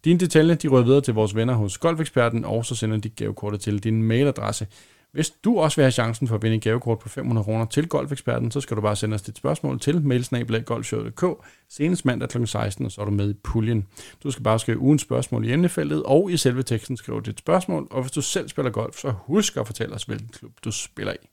[0.05, 3.61] Dine detaljer de rører videre til vores venner hos Golfeksperten, og så sender de gavekortet
[3.61, 4.67] til din mailadresse.
[5.11, 7.87] Hvis du også vil have chancen for at vinde et gavekort på 500 kroner til
[7.87, 12.45] Golfeksperten, så skal du bare sende os dit spørgsmål til mailsnabelaggolfshow.dk senest mandag kl.
[12.45, 13.87] 16, og så er du med i puljen.
[14.23, 17.87] Du skal bare skrive ugens spørgsmål i emnefeltet, og i selve teksten skrive dit spørgsmål,
[17.91, 21.13] og hvis du selv spiller golf, så husk at fortælle os, hvilken klub du spiller
[21.13, 21.27] i.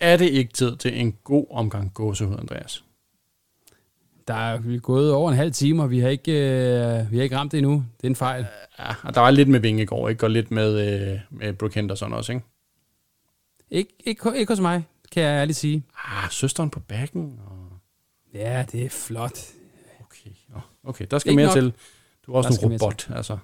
[0.00, 2.85] Er det ikke tid til en god omgang gåsehud, Andreas?
[4.28, 7.36] Der er gået over en halv time, og vi har ikke, øh, vi har ikke
[7.36, 7.84] ramt det endnu.
[7.96, 8.46] Det er en fejl.
[8.78, 10.26] Ja, og der var lidt med Vinge i går, ikke?
[10.26, 12.44] Og lidt med, øh, med Brooke Henderson også, ikke?
[13.70, 15.82] Ikke, ikke, ikke hos mig, kan jeg ærligt sige.
[16.06, 17.40] Ah, søsteren på backen.
[17.46, 17.78] Og...
[18.34, 19.38] Ja, det er flot.
[20.00, 20.30] Okay,
[20.84, 21.54] okay der skal ikke mere nok.
[21.54, 21.72] til.
[22.26, 23.38] Du er også der en robot, altså.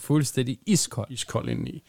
[0.00, 1.10] Fuldstændig iskold.
[1.10, 1.82] Iskold indeni.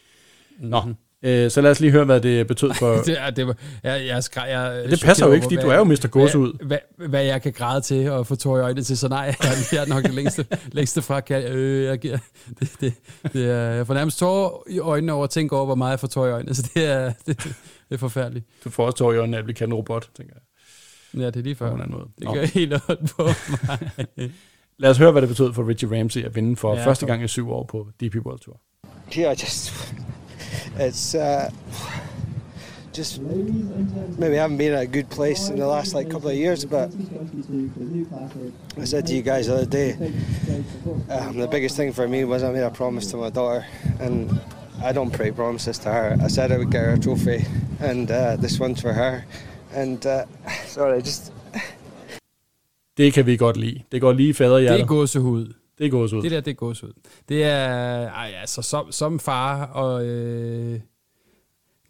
[0.59, 0.95] Nå, mm-hmm.
[1.25, 2.95] Øh, så lad os lige høre, hvad det betød for...
[3.05, 5.69] det, er, det, var, jeg, jeg, skræ, jeg, det passer jo ikke, fordi hvad, du
[5.69, 6.07] er jo Mr.
[6.07, 6.53] Gåsehud.
[6.65, 9.35] Hvad, hvad, hvad jeg kan græde til og få tår i øjnene til, så nej,
[9.43, 11.19] jeg, jeg er nok det længste, længste fra.
[11.19, 12.21] Kan, øh, jeg, det,
[12.81, 12.93] det,
[13.33, 15.99] det er, jeg får nærmest tår i øjnene over at tænke over, hvor meget jeg
[15.99, 17.55] får tår i øjnene, så det er, det, det
[17.91, 18.45] er forfærdeligt.
[18.63, 20.41] Du får også tår i øjnene, at vi kan en robot, tænker jeg.
[21.21, 21.75] Ja, det er lige før.
[21.75, 22.07] Måde.
[22.19, 23.23] Det gør helt ondt på
[23.67, 23.91] mig.
[24.79, 27.23] Lad os høre, hvad det betød for Richie Ramsey at vinde for ja, første gang
[27.23, 28.61] i syv år på DP World Tour.
[29.17, 29.93] Yeah, just
[30.77, 31.49] it's uh,
[32.93, 36.35] just maybe I haven't been at a good place in the last like couple of
[36.35, 36.65] years.
[36.65, 36.91] But
[38.77, 39.93] I said to you guys the other day,
[41.09, 43.65] um, the biggest thing for me was I made a promise to my daughter,
[43.99, 44.39] and
[44.83, 46.17] I don't break promises to her.
[46.21, 47.45] I said I would get her a trophy,
[47.79, 49.25] and uh, this one's for her.
[49.73, 50.25] And uh,
[50.65, 51.31] sorry, just
[52.97, 53.81] det kan vi godt lide.
[53.91, 55.53] Det går lige fader Det er gåsehud.
[55.77, 56.23] Det er gåsehud.
[56.23, 56.93] Det der, det er gåsehud.
[57.29, 60.79] Det er, ej, altså, som, som far, og øh,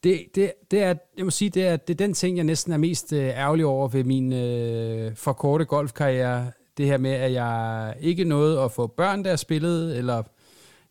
[0.04, 2.74] det, det, det er, jeg må sige, det er, det er den ting, jeg næsten
[2.74, 6.52] er mest øh, ærgerlig over ved min øh, for korte golfkarriere.
[6.78, 10.24] Det her med, at jeg ikke nåede at få børn, der spillede, eller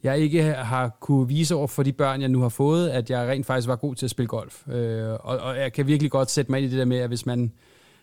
[0.02, 3.28] jeg ikke har kunne vise over for de børn, jeg nu har fået, at jeg
[3.28, 4.68] rent faktisk var god til at spille golf.
[4.68, 7.08] Øh, og, og jeg kan virkelig godt sætte mig ind i det der med, at
[7.08, 7.52] hvis man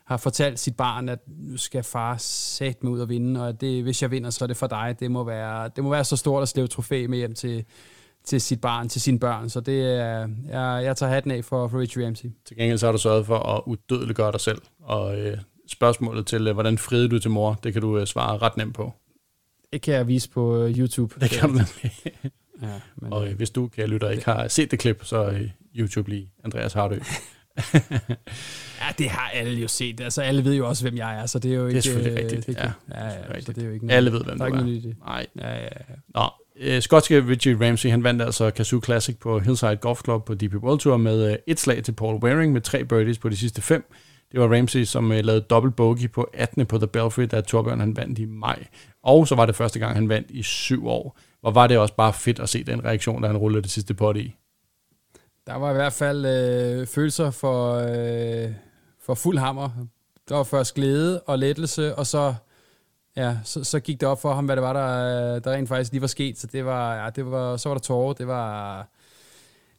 [0.05, 3.83] har fortalt sit barn, at nu skal far sætte mig ud og vinde, og det,
[3.83, 4.95] hvis jeg vinder, så er det for dig.
[4.99, 7.65] Det må være, det må være så stort at slæve trofæ med hjem til,
[8.23, 9.49] til sit barn, til sine børn.
[9.49, 12.29] Så det er, jeg, jeg tager hatten af for, for Rich Ramsey.
[12.45, 15.37] Til gengæld så har du sørget for at udødeliggøre dig selv, og øh,
[15.67, 18.75] spørgsmålet til, øh, hvordan friede du til mor, det kan du øh, svare ret nemt
[18.75, 18.93] på.
[19.73, 21.15] Det kan jeg vise på øh, YouTube.
[21.19, 21.91] Det kan du nemlig.
[22.61, 25.49] Ja, men, Og øh, hvis du, kære lytter, ikke har set det klip, så øh,
[25.75, 26.99] YouTube lige Andreas Hardø.
[28.81, 30.01] ja, det har alle jo set.
[30.01, 31.77] Altså, alle ved jo også, hvem jeg er, så det er jo ikke...
[31.81, 32.71] Det er selvfølgelig øh, rigtigt, Det, ja.
[33.01, 33.45] ja, ja, Rigtigt.
[33.45, 34.57] så det er jo ikke Alle ved, hvem er du er.
[34.61, 34.93] noget i.
[35.05, 35.25] Nej.
[35.39, 35.69] Ja, ja, ja.
[36.15, 36.21] Nå,
[36.59, 40.53] øh, skotske Richie Ramsey, han vandt altså Kazoo Classic på Hillside Golf Club på DP
[40.55, 43.61] World Tour med øh, et slag til Paul Waring med tre birdies på de sidste
[43.61, 43.93] fem.
[44.31, 46.65] Det var Ramsey, som øh, lavede dobbelt bogey på 18.
[46.65, 48.65] på The Belfry, da Torbjørn han vandt i maj.
[49.03, 51.19] Og så var det første gang, han vandt i syv år.
[51.41, 53.93] Hvor var det også bare fedt at se den reaktion, da han rullede det sidste
[53.93, 54.35] pot i.
[55.47, 58.53] Der var i hvert fald øh, følelser for, øh,
[58.99, 59.69] for fuld hammer.
[60.29, 62.33] Der var først glæde og lettelse, og så,
[63.15, 65.91] ja, så, så gik det op for ham, hvad det var, der, der rent faktisk
[65.91, 66.39] lige var sket.
[66.39, 68.13] Så det var, ja, det var, så var der tårer.
[68.13, 68.87] Det var...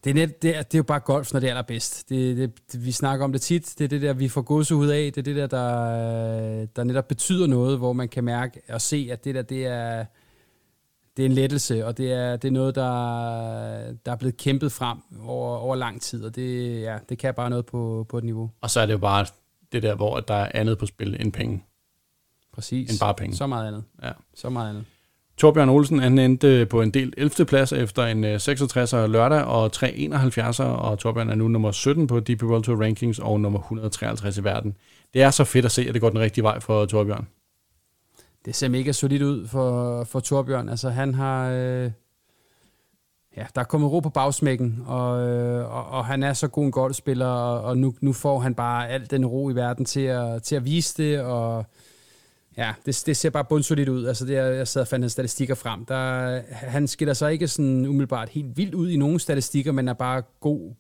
[0.04, 2.08] Det er, net, det, er, det er jo bare golf, når det er allerbedst.
[2.08, 3.74] Det, det, det, vi snakker om det tit.
[3.78, 5.12] Det er det der, vi får gåsehud af.
[5.14, 9.08] Det er det der, der, der netop betyder noget, hvor man kan mærke og se,
[9.12, 10.04] at det der, det er,
[11.16, 12.82] det er en lettelse, og det er, det er noget, der,
[14.06, 17.50] der er blevet kæmpet frem over, over lang tid, og det, ja, det kan bare
[17.50, 18.50] noget på, på et niveau.
[18.60, 19.26] Og så er det jo bare
[19.72, 21.64] det der, hvor der er andet på spil end penge.
[22.52, 22.90] Præcis.
[22.90, 23.36] End bare penge.
[23.36, 23.84] Så meget andet.
[24.02, 24.12] Ja.
[24.34, 24.84] Så meget andet.
[25.36, 27.46] Torbjørn Olsen han endte på en del 11.
[27.46, 32.06] plads efter en øh, 66'er lørdag og 3 71'er, og Torbjørn er nu nummer 17
[32.06, 34.76] på DP World Tour Rankings og nummer 153 i verden.
[35.14, 37.28] Det er så fedt at se, at det går den rigtige vej for Torbjørn.
[38.45, 40.68] Det ser mega solidt ud for, for Torbjørn.
[40.68, 41.51] Altså han har...
[41.51, 41.90] Øh,
[43.36, 46.64] ja, der er kommet ro på bagsmækken, og, øh, og, og han er så god
[46.64, 50.01] en golfspiller, og, og nu, nu får han bare al den ro i verden til
[50.01, 51.66] at, til at vise det, og
[52.57, 54.07] ja, det, det ser bare bundsolidt ud.
[54.07, 55.84] Altså det, jeg sad og fandt hans statistikker frem.
[55.84, 59.93] Der, han skiller sig ikke sådan umiddelbart helt vildt ud i nogle statistikker, men er
[59.93, 60.74] bare god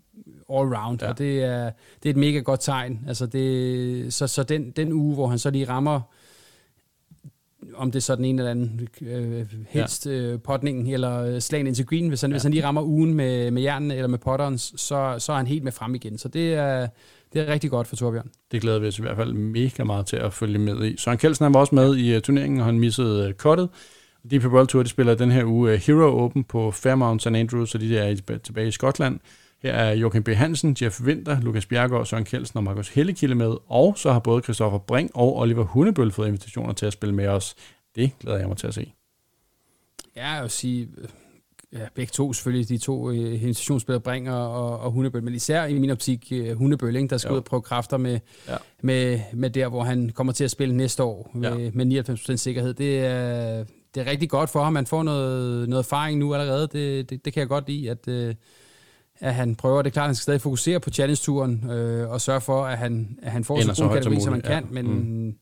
[0.50, 1.08] all round, ja.
[1.08, 1.70] og det er,
[2.02, 3.04] det er et mega godt tegn.
[3.08, 6.00] Altså det, så så den, den uge, hvor han så lige rammer
[7.74, 11.66] om det er så den ene eller anden, øh, helst øh, potningen eller øh, slagen
[11.66, 12.08] ind til green.
[12.08, 12.34] Hvis han, ja.
[12.34, 15.46] hvis han lige rammer ugen med, med hjernen eller med potteren, så, så er han
[15.46, 16.18] helt med frem igen.
[16.18, 16.88] Så det er,
[17.32, 18.30] det er rigtig godt for Torbjørn.
[18.52, 20.96] Det glæder vi os i hvert fald mega meget til at følge med i.
[20.96, 23.68] Søren Kjeldsen han var også med i uh, turneringen, og han missede uh, cuttet.
[24.24, 27.26] DP World Tour de spiller den her uge Hero Open på Fairmount St.
[27.26, 29.20] Andrews, så de er tilbage i Skotland.
[29.62, 30.28] Her er Joachim B.
[30.28, 34.42] Hansen, Jeff Winter, Lukas Bjergaard, Søren Kjeldsen og Markus Hellekilde med, og så har både
[34.42, 37.54] Christoffer Brink og Oliver Hundebøl fået invitationer til at spille med os.
[37.96, 38.92] Det glæder jeg mig til at se.
[40.16, 41.08] Ja, jeg vil sige, øh,
[41.72, 45.78] ja, begge to selvfølgelig, de to øh, invitationsspillere Bringer og, og Hundebøl, men især i
[45.78, 47.32] min optik øh, Hundebøl, ikke, der skal Jo.
[47.34, 48.56] ud og prøve kræfter med, Ja.
[48.82, 51.70] med, med der, hvor han kommer til at spille næste år med, Ja.
[51.74, 51.86] med
[52.32, 52.74] 99% sikkerhed.
[52.74, 54.76] Det er, det er rigtig godt for ham.
[54.76, 56.68] Han får noget, noget erfaring nu allerede.
[56.72, 58.34] Det, det, det kan jeg godt lide, at, øh,
[59.22, 59.82] at han prøver.
[59.82, 62.78] Det er klart, at han skal stadig fokusere på Challenge-turen øh, og sørge for, at
[62.78, 64.64] han, at han får Ender så god kategori, som han muligt, kan.
[64.64, 64.82] ja.
[64.82, 64.86] Men,
[65.26, 65.34] mm.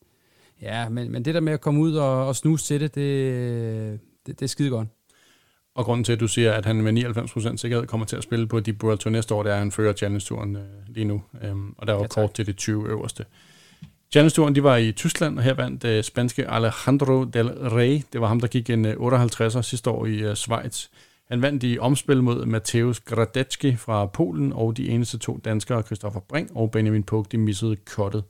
[0.62, 4.00] ja, men, men det der med at komme ud og, og snuse til det, det,
[4.26, 4.88] det, det er skide godt.
[5.74, 7.04] Og grunden til, at du siger, at han med
[7.52, 9.58] 99% sikkerhed kommer til at spille på de World Tour næste år, det er, at
[9.58, 11.22] han fører Challenge-turen øh, lige nu.
[11.42, 12.10] Øhm, og der var Ja, ja, tak.
[12.10, 13.24] kort til de 20 øverste.
[14.12, 18.02] Challenge-turen, de var i Tyskland, og her vandt øh, spanske Alejandro del Rey.
[18.12, 20.86] Det var ham, der gik en øh, 58'er sidste år i øh, Schweiz.
[21.30, 26.20] Han vandt i omspil mod Mateusz Gradecki fra Polen, og de eneste to danskere, Christoffer
[26.20, 28.24] Bring og Benjamin Pug, de missede kottet.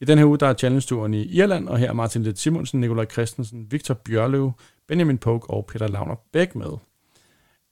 [0.00, 2.80] I den her uge, der er Challenge-turen i Irland, og her er Martin Lidt Simonsen,
[2.80, 4.52] Nikolaj Christensen, Victor Bjørløv,
[4.88, 6.70] Benjamin Pog og Peter Launer Bæk med.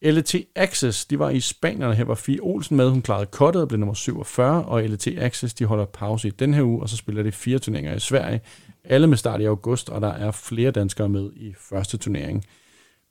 [0.02, 2.90] LT Access, de var i Spanien, og her var Fie Olsen med.
[2.90, 6.54] Hun klarede kottet og blev nummer 47, og LT Access, de holder pause i den
[6.54, 8.40] her uge, og så spiller de fire turneringer i Sverige.
[8.84, 12.44] Alle med start i august, og der er flere danskere med i første turnering.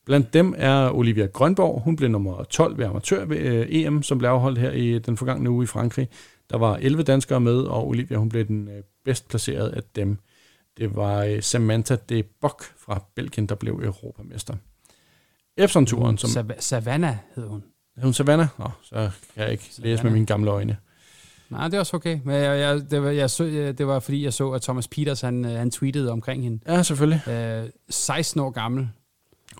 [0.06, 1.82] Blandt dem er Olivia Grønborg.
[1.84, 5.18] Hun blev nummer 12 ved amatør ved øh, EM, som blev afholdt her i den
[5.18, 6.08] forgangne uge i Frankrig.
[6.50, 10.18] Der var 11 danskere med, og Olivia hun blev den øh, bedst placerede af dem.
[10.78, 14.54] Det var øh, Samantha de Bock fra Belgien, der blev europamester.
[15.58, 16.30] Epson-turen, som...
[16.30, 17.64] Sav- Savannah hed hun.
[17.98, 18.48] Er hun Savannah?
[18.60, 20.14] Nå, så kan jeg ikke læse med Savannah.
[20.14, 20.78] mine gamle øjne.
[21.50, 22.20] Nej, det er også okay.
[22.26, 24.88] Men jeg, jeg, det, var, jeg så, jeg, det var fordi, jeg så, at Thomas
[24.88, 26.60] Peters, han, øh, han tweetede omkring hende.
[26.68, 27.28] Ja, selvfølgelig.
[27.28, 28.90] Øh, 16 år gammel.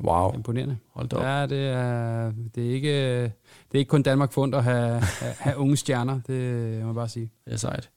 [0.02, 0.34] Wow.
[0.34, 0.78] Imponerende.
[0.94, 1.24] Hold da op.
[1.24, 5.02] Ja, det er, det er ikke, det er ikke kun Danmark fundet at have,
[5.40, 7.32] have, unge stjerner, det må jeg bare sige.
[7.46, 7.90] Det er sejt.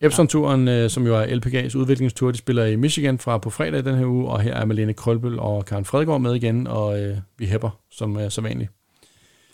[0.00, 0.88] Epson-turen, ja.
[0.88, 4.28] som jo er LPGA's udviklingstur, de spiller i Michigan fra på fredag den her uge,
[4.28, 8.16] og her er Malene Krølbøl og Karen Fredgaard med igen, og øh, vi hæpper som,
[8.16, 8.70] øh, som vanligt.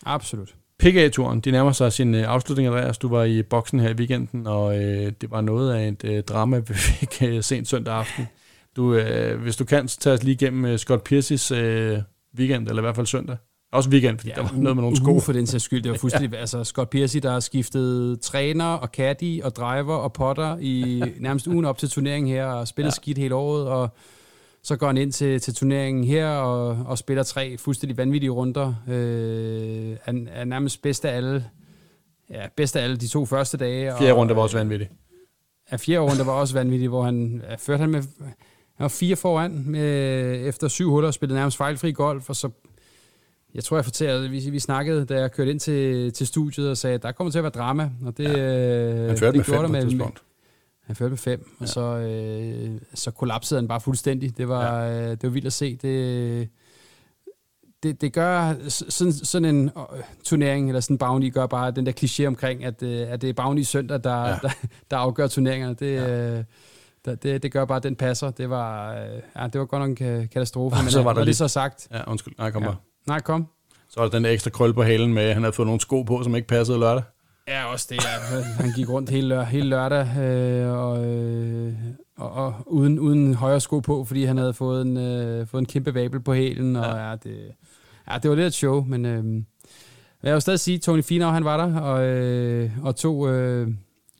[0.04, 0.54] Absolut.
[0.78, 2.98] PGA-turen, de nærmer sig sin øh, afslutning, Andreas.
[2.98, 6.22] Du var i boksen her i weekenden, og øh, det var noget af et øh,
[6.22, 8.26] drama, vi fik øh, sent søndag aften.
[8.76, 11.98] Du, øh, hvis du kan, så tag os lige igennem øh, Scott Pierces øh,
[12.38, 13.36] weekend, eller i hvert fald søndag.
[13.72, 15.20] Også weekend, fordi ja, der var noget med nogle sko.
[15.20, 15.82] for den sags skyld.
[15.82, 16.32] Det var fuldstændig...
[16.32, 16.40] ja.
[16.40, 21.46] Altså, Scott Piercy, der har skiftet træner og caddy og driver og potter i nærmest
[21.46, 22.94] ugen op til turneringen her, og spiller ja.
[22.94, 23.88] skidt hele året, og
[24.62, 28.74] så går han ind til, til turneringen her og, og spiller tre fuldstændig vanvittige runder.
[28.88, 31.44] Øh, han er nærmest bedst af alle.
[32.30, 33.92] Ja, bedst af alle de to første dage.
[33.98, 34.88] Fjerde runde var også vanvittig.
[35.72, 38.02] Ja, fjerde runde var også vanvittig, hvor han ja, førte han med
[38.76, 42.50] han var fire foran med, efter syv huller og spillede nærmest fejlfri golf, og så
[43.54, 46.76] jeg tror, jeg fortalte, vi, vi snakkede, da jeg kørte ind til, til studiet og
[46.76, 47.90] sagde, at der kommer til at være drama.
[48.06, 48.38] Og det, ja.
[48.38, 50.06] Øh, han førte det med fem med, med,
[50.80, 51.64] Han førte med fem, ja.
[51.64, 54.38] og så, øh, så kollapsede han bare fuldstændig.
[54.38, 55.02] Det var, ja.
[55.02, 55.76] øh, det var vildt at se.
[55.76, 56.48] Det,
[57.82, 59.82] det, det gør sådan, sådan en uh,
[60.24, 63.30] turnering, eller sådan en bounty, gør bare den der kliché omkring, at, uh, at det
[63.30, 64.38] er bounty søndag, der, ja.
[64.42, 64.50] der,
[64.90, 65.74] der afgør turneringerne.
[65.74, 66.38] Det, ja.
[66.38, 66.44] uh,
[67.06, 68.30] det, det gør bare, at den passer.
[68.30, 68.92] Det var,
[69.36, 70.82] ja, det var godt nok en katastrofe.
[70.82, 71.26] men så var der lige...
[71.26, 71.88] det så sagt.
[71.92, 72.34] Ja, undskyld.
[72.38, 72.68] Nej, kom ja.
[72.68, 72.76] bare.
[73.06, 73.46] Nej, kom.
[73.88, 75.80] Så var der den der ekstra krøl på halen med, at han havde fået nogle
[75.80, 77.02] sko på, som ikke passede lørdag.
[77.48, 78.04] Ja, også det.
[78.04, 78.42] Ja.
[78.42, 81.74] Han gik rundt hele, lør, hele lørdag øh, og, øh,
[82.16, 85.66] og, og uden, uden højre sko på, fordi han havde fået en, øh, fået en
[85.66, 86.76] kæmpe vabel på hælen.
[86.76, 87.08] Og, ja.
[87.10, 87.52] Ja, det,
[88.10, 89.42] ja, det var lidt et show, men øh,
[90.22, 93.68] jeg vil stadig sige, at Tony Finau, han var der og, øh, og, tog, øh,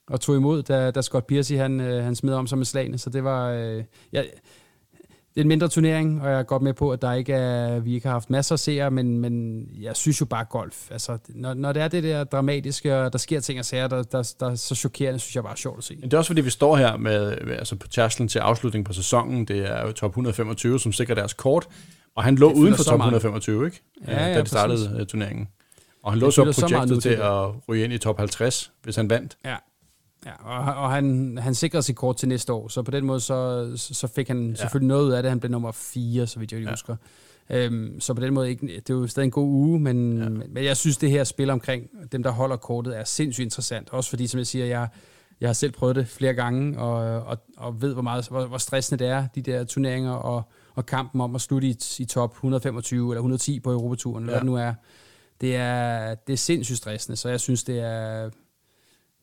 [0.07, 2.97] og tog imod, da, da Scott Piercy han, øh, han smed om sig med slagene.
[2.97, 3.49] Så det var...
[3.49, 3.83] Øh,
[4.13, 4.23] ja,
[5.37, 7.79] det er en mindre turnering, og jeg er godt med på, at der ikke er,
[7.79, 10.91] vi ikke har haft masser af seere, men, men jeg synes jo bare golf.
[10.91, 14.03] Altså, når, når det er det der dramatiske, og der sker ting og sager, der,
[14.03, 15.95] der, der er så chokerende, synes jeg bare er sjovt at se.
[16.01, 19.45] Det er også fordi, vi står her med, altså på tærsklen til afslutning på sæsonen.
[19.45, 21.67] Det er jo top 125, som sikrer deres kort.
[22.15, 23.81] Og han lå uden for top 125, ikke?
[24.07, 25.11] Ja, ja, da de startede præcis.
[25.11, 25.47] turneringen.
[26.03, 29.37] Og han lå så projektet til at ryge ind i top 50, hvis han vandt.
[29.45, 29.55] Ja,
[30.25, 33.19] Ja, og, og han, han sikrede sit kort til næste år, så på den måde
[33.19, 34.55] så, så fik han ja.
[34.55, 35.29] selvfølgelig noget ud af det.
[35.29, 36.69] Han blev nummer 4, så vidt jeg ja.
[36.69, 36.95] husker.
[37.49, 40.29] Øhm, så på den måde, ikke, det er jo stadig en god uge, men, ja.
[40.29, 43.89] men jeg synes, det her spil omkring dem, der holder kortet, er sindssygt interessant.
[43.89, 44.87] Også fordi, som jeg siger, jeg,
[45.41, 48.57] jeg har selv prøvet det flere gange, og, og, og ved, hvor, meget, hvor, hvor
[48.57, 50.43] stressende det er, de der turneringer, og,
[50.75, 54.39] og kampen om at slutte i, i top 125 eller 110 på Europaturen, eller ja.
[54.39, 54.73] hvad det nu er.
[55.41, 58.29] Det er, det er sindssygt stressende, så jeg synes, det er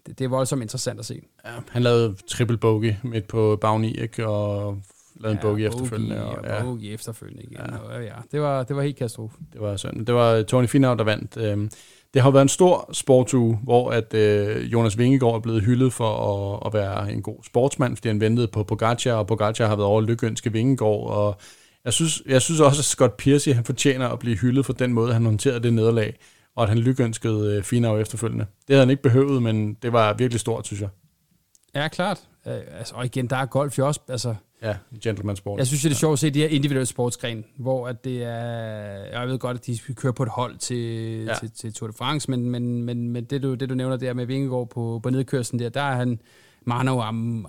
[0.07, 1.21] det, det er voldsomt interessant at se.
[1.45, 4.27] Ja, han lavede triple bogey midt på Bounty, ikke?
[4.27, 4.79] Og
[5.21, 6.25] lavede ja, en bogey, efterfølgende.
[6.25, 6.63] Og, ja.
[6.63, 7.57] bogey efterfølgende igen.
[7.57, 7.77] Ja.
[7.79, 9.37] Og, ja, det, var, det var helt katastrofe.
[9.53, 10.05] Det var sådan.
[10.05, 11.37] Det var Tony Finau, der vandt.
[11.37, 11.71] Øhm,
[12.15, 16.11] det har været en stor sportsuge, hvor at øh, Jonas Vingegaard er blevet hyldet for
[16.11, 19.89] at, at være en god sportsmand, fordi han ventede på Pogacar, og Pogacar har været
[19.89, 21.37] over lykkeønske Vingegaard, og
[21.85, 24.93] jeg synes, jeg synes også, at Scott Piercy han fortjener at blive hyldet for den
[24.93, 26.17] måde, han håndterede det nederlag
[26.57, 28.47] og at han lykønskede øh, Finau efterfølgende.
[28.69, 30.89] Det havde han ikke behøvet, men det var virkelig stort, synes jeg.
[31.75, 32.21] Ja, klart.
[32.47, 34.01] Øh, altså, og igen, der er golf jo også...
[34.09, 35.59] Altså, ja, gentleman sport.
[35.59, 39.21] Jeg synes, det er sjovt at se de her individuelle sportsgren, hvor at det er...
[39.21, 41.35] Jeg ved godt, at de kører på et hold til, ja.
[41.35, 44.13] til, til Tour de France, men, men, men, men det, du, det, du nævner der
[44.13, 46.21] med Vingegaard på, på nedkørslen der, der er han...
[46.67, 47.47] Mano Am,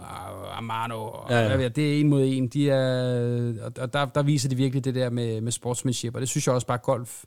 [0.51, 1.55] Amano, og ja, ja.
[1.55, 2.47] Ved, det er en mod en.
[2.47, 6.29] De er, og der, der viser de virkelig det der med, med sportsmanship, og det
[6.29, 7.23] synes jeg også bare golf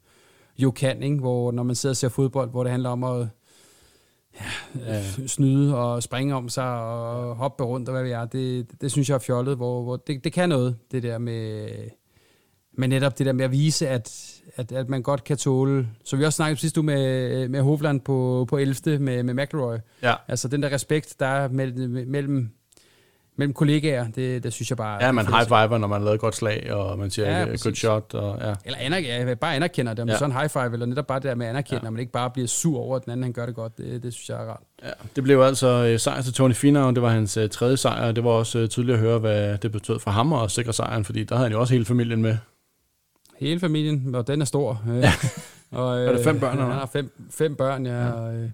[0.59, 1.17] jo kan, ikke?
[1.17, 3.29] hvor når man sidder og ser fodbold, hvor det handler om at
[4.35, 5.27] ja, ja.
[5.27, 9.09] snyde og springe om sig og hoppe rundt og hvad vi er, det, det synes
[9.09, 11.69] jeg er fjollet, hvor, hvor det, det kan noget, det der med,
[12.73, 16.17] med netop det der med at vise, at, at, at man godt kan tåle, så
[16.17, 18.99] vi også snakkede sidste uge med, med Hovland på, på 11.
[18.99, 19.77] med, med McElroy.
[20.03, 20.15] Ja.
[20.29, 22.51] Altså den der respekt, der er mellem, mellem
[23.39, 25.05] mellem kollegaer, det, det synes jeg bare...
[25.05, 27.74] Ja, man high-fiver, når man har lavet et godt slag, og man siger ja, good
[27.74, 28.14] shot.
[28.14, 28.55] Og, ja.
[28.64, 30.18] Eller anerk- bare anerkender det, om ja.
[30.18, 31.86] sådan high-five, eller netop bare det der med at anerkende, ja.
[31.86, 33.78] at man ikke bare bliver sur over, at den anden han gør det godt.
[33.78, 34.61] Det, det synes jeg er rart.
[34.82, 38.09] Ja, det blev altså uh, sejr til Tony Finau, det var hans uh, tredje sejr,
[38.09, 40.72] og det var også uh, tydeligt at høre, hvad det betød for ham at sikre
[40.72, 42.36] sejren, fordi der havde han jo også hele familien med.
[43.39, 44.82] Hele familien, og den er stor.
[45.03, 45.12] Ja.
[45.70, 46.59] og, er det fem børn?
[46.59, 48.07] Han har fem, fem børn, ja.
[48.07, 48.12] ja.
[48.12, 48.51] Og,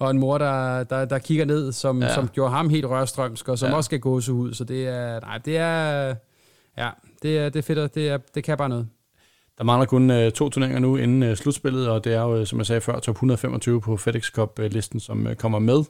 [0.00, 2.14] og en mor, der, der, der kigger ned, som, ja.
[2.14, 3.76] som gjorde ham helt rørstrømsk, og som ja.
[3.76, 4.54] også skal gå så ud.
[4.54, 6.14] Så det er, nej, det er,
[6.78, 6.90] ja,
[7.22, 8.88] det er, det er fedt, det, er, det kan bare noget.
[9.58, 12.58] Der mangler kun uh, to turneringer nu inden uh, slutspillet, og det er jo, som
[12.58, 15.84] jeg sagde før, top 125 på FedEx Cup-listen, som uh, kommer med uh,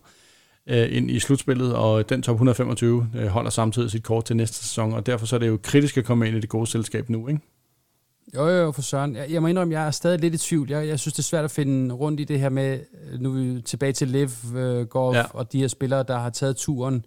[0.67, 4.93] ind i slutspillet, og den top 125 uh, holder samtidig sit kort til næste sæson,
[4.93, 7.29] og derfor så er det jo kritisk at komme ind i det gode selskab nu,
[7.29, 7.41] ikke?
[8.35, 9.17] Jo, jo, for søren.
[9.17, 10.71] Jeg, jeg må indrømme, jeg er stadig lidt i tvivl.
[10.71, 12.81] Jeg, jeg synes, det er svært at finde rundt i det her med,
[13.19, 15.25] nu er vi tilbage til Liv uh, Golf ja.
[15.31, 17.05] og de her spillere, der har taget turen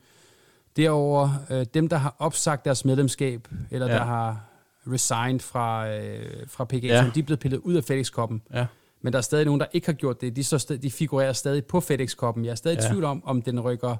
[0.77, 1.29] derover.
[1.49, 3.93] Uh, dem, der har opsagt deres medlemskab, eller ja.
[3.93, 4.41] der har
[4.87, 7.11] resigned fra, uh, fra PGA, ja.
[7.15, 8.41] de er blevet pillet ud af FedEx-koppen.
[8.53, 8.65] Ja.
[9.01, 10.35] Men der er stadig nogen, der ikke har gjort det.
[10.35, 12.45] De, så de figurerer stadig på FedEx-koppen.
[12.45, 12.89] Jeg er stadig i ja.
[12.89, 13.95] tvivl om, om den rykker,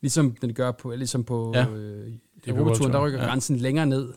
[0.00, 1.66] ligesom den gør på, ligesom på ja.
[1.66, 2.12] øh,
[2.46, 3.26] Europaturen, der rykker ja.
[3.26, 4.12] grænsen længere ned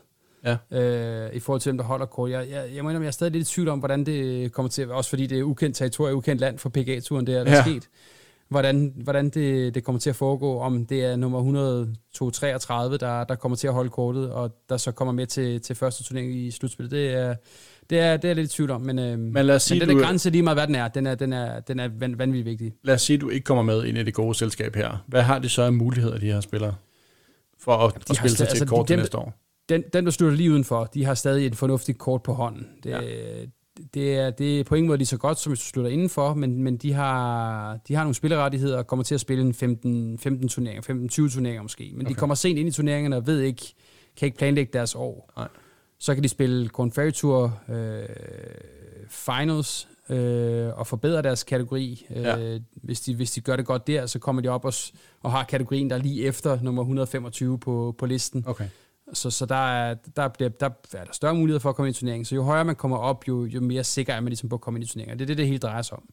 [0.72, 0.80] ja.
[0.80, 2.32] øh, i forhold til, hvem der holder kort.
[2.32, 4.92] Jeg, jeg, jeg mener, jeg er stadig lidt i tvivl om, hvordan det kommer til,
[4.92, 7.62] også fordi det er ukendt territorium, ukendt land for PGA-turen, det er der ja.
[7.62, 7.90] sket.
[8.50, 13.36] Hvordan, hvordan det, det kommer til at foregå, om det er nummer 133, der, der
[13.36, 16.52] kommer til at holde kortet, og der så kommer med til, til første turnering i
[16.52, 16.92] slutspillet.
[16.92, 17.36] Det er,
[17.90, 19.90] det er, det er lidt i tvivl om, men, øh, men, lad os sige, men
[19.90, 22.46] den du, grænse lige meget, hvad den er, den er, den er, den er vanvittigt
[22.46, 22.74] vigtig.
[22.84, 25.04] Lad os sige, at du ikke kommer med ind i det gode selskab her.
[25.08, 26.76] Hvad har de så af muligheder, de her spillere,
[27.60, 29.47] for at, at spille sig til altså, et kort de, til næste år?
[29.70, 32.68] Den, den, der slutter lige udenfor, de har stadig et fornuftigt kort på hånden.
[32.84, 33.00] Det, ja.
[33.94, 36.34] det, er, det er på ingen måde lige så godt, som hvis du slutter indenfor,
[36.34, 40.20] men, men de, har, de har nogle spillerettigheder og kommer til at spille en 15,
[40.20, 40.82] 15 turneringer,
[41.28, 41.92] 15-20 turneringer måske.
[41.94, 42.10] Men okay.
[42.10, 43.74] de kommer sent ind i turneringerne og ved ikke,
[44.18, 45.34] kan ikke planlægge deres år.
[45.38, 45.48] Nej.
[46.00, 48.06] Så kan de spille Corn Ferry Tour øh,
[49.10, 52.06] Finals øh, og forbedre deres kategori.
[52.10, 52.40] Ja.
[52.40, 54.74] Øh, hvis, de, hvis de gør det godt der, så kommer de op og,
[55.22, 58.44] og har kategorien, der er lige efter nummer 125 på, på listen.
[58.48, 58.68] Okay.
[59.14, 61.98] Så, så der, er, der, bliver, der er der større mulighed for at komme ind
[61.98, 62.26] i turneringen.
[62.26, 64.62] Så jo højere man kommer op, jo, jo mere sikker er man ligesom på at
[64.62, 65.20] komme ind i turneringen.
[65.20, 66.04] Det er det, det hele drejer sig om.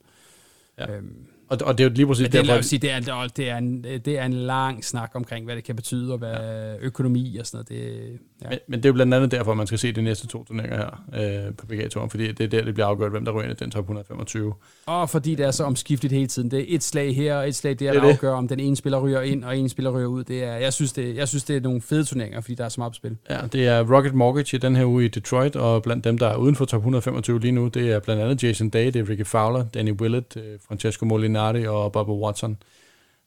[0.78, 0.97] Ja.
[0.97, 2.62] Øhm, og, og det er jo lige præcis det, derfor...
[2.62, 5.76] Sige, det, er, det, er en, det er en lang snak omkring, hvad det kan
[5.76, 6.76] betyde, og hvad ja.
[6.80, 7.84] økonomi og sådan noget.
[7.84, 8.49] Det, ja.
[8.49, 10.76] men, men det er jo blandt andet derfor, man skal se de næste to turneringer
[10.76, 13.51] her øh, på PGA Touren, fordi det er der, det bliver afgjort, hvem der ryger
[13.51, 14.55] ind i den top 125.
[14.86, 16.51] Og fordi det er så omskifteligt hele tiden.
[16.51, 18.76] Det er et slag her og et slag der, det der afgør, om den ene
[18.76, 20.24] spiller ryger ind, og en spiller ryger ud.
[20.24, 22.68] Det er, jeg, synes, det, jeg synes, det er nogle fede turneringer, fordi der er
[22.68, 23.16] så meget på spil.
[23.30, 26.26] Ja, det er Rocket Mortgage i den her uge i Detroit, og blandt dem, der
[26.26, 29.09] er uden for top 125 lige nu, det er blandt andet Jason Day, det er
[29.09, 31.05] Ricky Fowler, Danny Willett, øh, Francesco
[31.35, 32.51] Molinari og Bob Watson.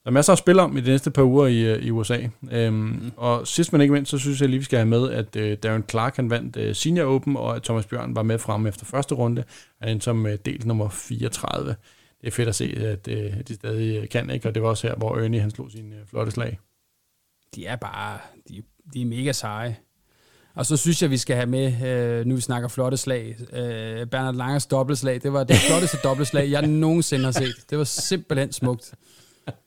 [0.04, 2.18] Der er masser af spil om i de næste par uger i, øh, i USA.
[2.50, 3.12] Øhm, mm.
[3.16, 5.58] Og sidst men ikke mindst, så synes jeg lige, vi skal have med, at øh,
[5.62, 8.86] Darren Clark han vandt øh, Senior Open, og at Thomas Bjørn var med frem efter
[8.86, 9.44] første runde.
[9.80, 11.76] Han endte som øh, del nummer 34.
[12.20, 14.48] Det er fedt at se, at øh, de stadig øh, kan, ikke?
[14.48, 16.58] og det var også her, hvor Ernie han slog sin øh, flotte slag.
[17.54, 18.62] De er bare, de,
[18.94, 19.76] de er mega seje.
[20.58, 24.06] Og så synes jeg, vi skal have med, øh, nu vi snakker flotte slag, øh,
[24.06, 25.22] Bernard Langers dobbeltslag.
[25.22, 27.54] Det var det flotteste dobbeltslag, jeg nogensinde har set.
[27.70, 28.94] Det var simpelthen smukt.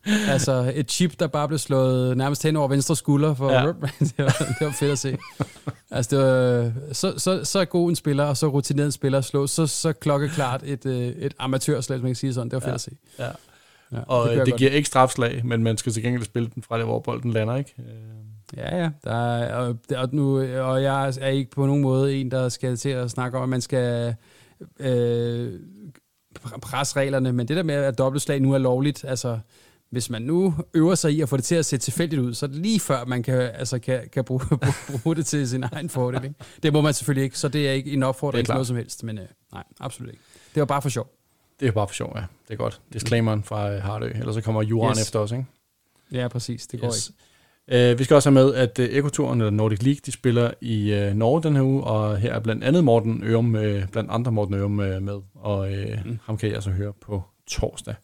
[0.05, 3.33] altså et chip, der bare blev slået nærmest hen over venstre skulder.
[3.35, 3.65] For, ja.
[3.67, 3.73] det,
[4.17, 5.17] var, det var fedt at se.
[5.91, 9.47] Altså det var så, så, så god en spiller, og så rutineret en spiller slå
[9.47, 12.49] så, så klokkeklart et, øh, et amatørslag, hvis man kan sige sådan.
[12.49, 12.73] Det var fedt ja.
[12.73, 12.91] at se.
[13.19, 13.29] Ja.
[13.91, 16.77] Ja, og det, det giver ikke strafslag, men man skal til gengæld spille den fra
[16.77, 17.75] det, hvor bolden lander, ikke?
[18.57, 18.89] Ja, ja.
[19.03, 22.77] Der er, og, og, nu, og jeg er ikke på nogen måde en, der skal
[22.77, 24.15] til at snakke om, at man skal
[24.79, 25.59] øh,
[26.61, 29.39] presse reglerne, men det der med, at dobbeltslag nu er lovligt, altså
[29.89, 32.45] hvis man nu øver sig i at få det til at se tilfældigt ud, så
[32.45, 34.41] er det lige før, man kan, altså, kan, kan bruge,
[35.03, 36.23] bruge det til sin egen fordel.
[36.23, 36.35] Ikke?
[36.63, 39.03] Det må man selvfølgelig ikke, så det er ikke en opfordring til noget som helst,
[39.03, 40.23] men øh, nej, absolut ikke.
[40.55, 41.07] Det var bare for sjov.
[41.59, 42.23] Det er bare for sjov, ja.
[42.47, 42.81] Det er godt.
[42.93, 45.01] Disclaimeren fra øh, Hardø, ellers så kommer Juran yes.
[45.01, 45.45] efter os, ikke?
[46.11, 46.67] Ja, præcis.
[46.67, 47.09] Det går yes.
[47.09, 47.19] ikke.
[47.67, 51.07] Uh, vi skal også have med, at uh, Ekoturen, eller Nordic League, de spiller i
[51.07, 54.31] uh, Norge den her uge, og her er blandt andet Morten Ørum, uh, blandt andre
[54.31, 56.19] Morten Ørum uh, med, og uh, mm.
[56.23, 57.95] ham kan jeg altså høre på torsdag.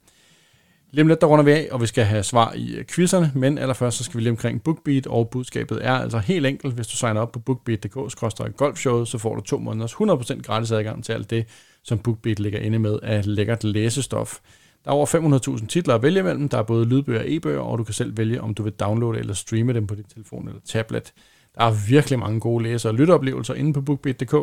[0.91, 3.57] Lige om lidt, der runder vi af, og vi skal have svar i quizzerne, men
[3.57, 6.95] allerførst så skal vi lige omkring BookBeat, og budskabet er altså helt enkelt, hvis du
[6.95, 11.45] signer op på bookbeat.dk-golfshowet, så får du to måneders 100% gratis adgang til alt det,
[11.83, 14.39] som BookBeat ligger inde med af lækkert læsestof.
[14.87, 16.49] Der er over 500.000 titler at vælge mellem.
[16.49, 19.19] Der er både lydbøger og e-bøger, og du kan selv vælge, om du vil downloade
[19.19, 21.13] eller streame dem på din telefon eller tablet.
[21.55, 24.33] Der er virkelig mange gode læse- og lytteoplevelser inde på bookbeat.dk,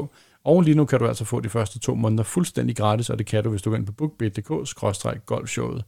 [0.44, 3.26] og lige nu kan du altså få de første to måneder fuldstændig gratis, og det
[3.26, 5.82] kan du, hvis du går ind på bookbeat.dk-golfshowet.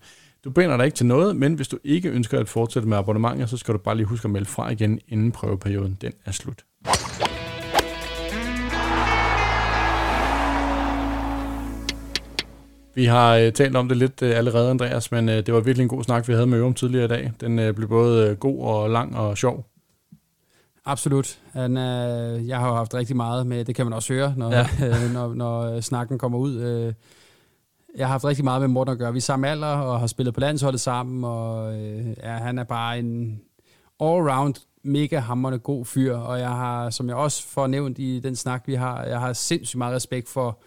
[0.45, 3.47] Du binder dig ikke til noget, men hvis du ikke ønsker at fortsætte med abonnementer,
[3.47, 6.65] så skal du bare lige huske at melde fra igen, inden prøveperioden den er slut.
[12.97, 15.83] Vi har øh, talt om det lidt øh, allerede, Andreas, men øh, det var virkelig
[15.83, 17.33] en god snak, vi havde med Ørum tidligere i dag.
[17.41, 19.67] Den øh, blev både øh, god og lang og sjov.
[20.85, 21.39] Absolut.
[21.53, 24.67] Han, øh, jeg har haft rigtig meget med, det kan man også høre, når, ja.
[24.87, 26.55] øh, når, når snakken kommer ud.
[26.55, 26.93] Øh,
[27.97, 29.13] jeg har haft rigtig meget med Morten at gøre.
[29.13, 32.65] Vi er samme alder og har spillet på landsholdet sammen, og øh, ja, han er
[32.65, 33.41] bare en
[34.03, 38.37] all-round mega hammerende god fyr, og jeg har, som jeg også får nævnt i den
[38.37, 40.59] snak, vi har, jeg har sindssygt meget respekt for,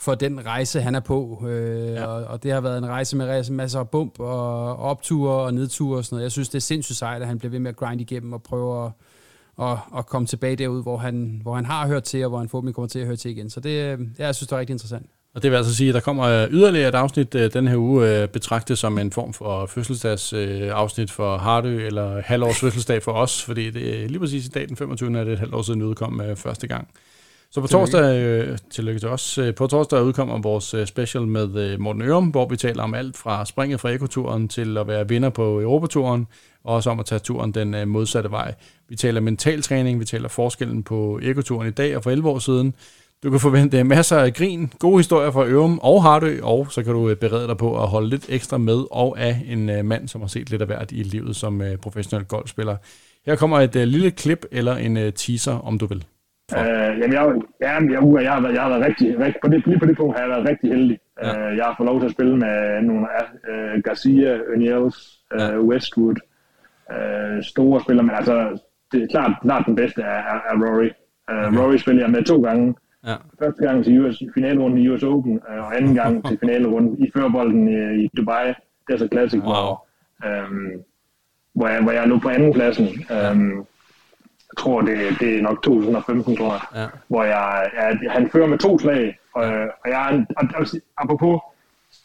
[0.00, 1.44] for den rejse, han er på.
[1.48, 2.06] Øh, ja.
[2.06, 5.98] og, og det har været en rejse med masser af bump og opture og nedture
[5.98, 6.22] og sådan noget.
[6.22, 8.42] Jeg synes, det er sindssygt sejt, at han bliver ved med at grinde igennem og
[8.42, 8.92] prøve at,
[9.62, 12.48] at, at komme tilbage derud, hvor han, hvor han har hørt til, og hvor han
[12.48, 13.50] forhåbentlig kommer til at høre til igen.
[13.50, 15.06] Så det, øh, jeg synes, det er rigtig interessant.
[15.34, 17.76] Og det vil altså sige, at der kommer øh, yderligere et afsnit øh, den her
[17.76, 23.12] uge, betragtet som en form for fødselsdags øh, afsnit for Hardø, eller halvårs fødselsdag for
[23.12, 25.18] os, fordi det er lige præcis i dag den 25.
[25.18, 26.88] er det et halvt år siden udkom første gang.
[27.52, 27.90] Så på tillykke.
[27.92, 32.26] torsdag, øh, tillykke til os, øh, på torsdag udkommer vores øh, special med Morten Ørum,
[32.26, 36.26] hvor vi taler om alt fra springet fra ekoturen til at være vinder på Europaturen,
[36.64, 38.54] og også om at tage turen den modsatte vej.
[38.88, 42.38] Vi taler mental træning, vi taler forskellen på ekoturen i dag og for 11 år
[42.38, 42.74] siden,
[43.22, 46.92] du kan forvente masser af grin, gode historier fra Ørum og Hardø, og så kan
[46.92, 50.28] du berede dig på at holde lidt ekstra med og af en mand, som har
[50.28, 52.76] set lidt af hvert i livet som professionel golfspiller.
[53.26, 56.04] Her kommer et lille klip eller en teaser, om du vil.
[56.56, 59.66] Uh, jamen, jeg, ja, jeg, jeg, har været, jeg har været rigtig, rigtig på det,
[59.66, 60.98] lige på det punkt har jeg været rigtig heldig.
[61.22, 61.50] Ja.
[61.50, 64.98] Uh, jeg har fået lov til at spille med nogle af uh, Garcia, O'Neills,
[65.34, 65.58] uh, ja.
[65.58, 66.16] Westwood,
[66.90, 68.34] uh, store spillere, men altså,
[68.92, 70.90] det er klart, klart den bedste er, er, er Rory.
[71.32, 71.58] Uh, okay.
[71.58, 72.74] Rory spiller jeg med to gange,
[73.06, 73.14] Ja.
[73.42, 77.10] Første gang til US, finalerunden i US Open, øh, og anden gang til finalerunden i
[77.16, 78.46] førbolden i, i Dubai.
[78.86, 79.52] Det er så Classic, wow.
[79.52, 79.86] hvor,
[80.26, 80.82] øhm,
[81.52, 82.86] hvor, jeg, hvor jeg lå på anden pladsen.
[82.86, 83.64] Øhm,
[84.50, 86.62] jeg tror, det, det er nok 2015, tror jeg.
[86.74, 86.86] Ja.
[87.08, 89.44] Hvor jeg, jeg, han fører med to slag, og,
[89.82, 90.66] og jeg og, og,
[90.98, 91.40] apropos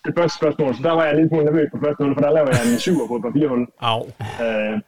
[0.05, 2.31] det første spørgsmål, så der var jeg lidt smule nervøs på første hul, for der
[2.31, 3.67] lavede jeg en syver på et par fire hul.
[3.79, 4.01] Au.
[4.43, 4.81] Øh,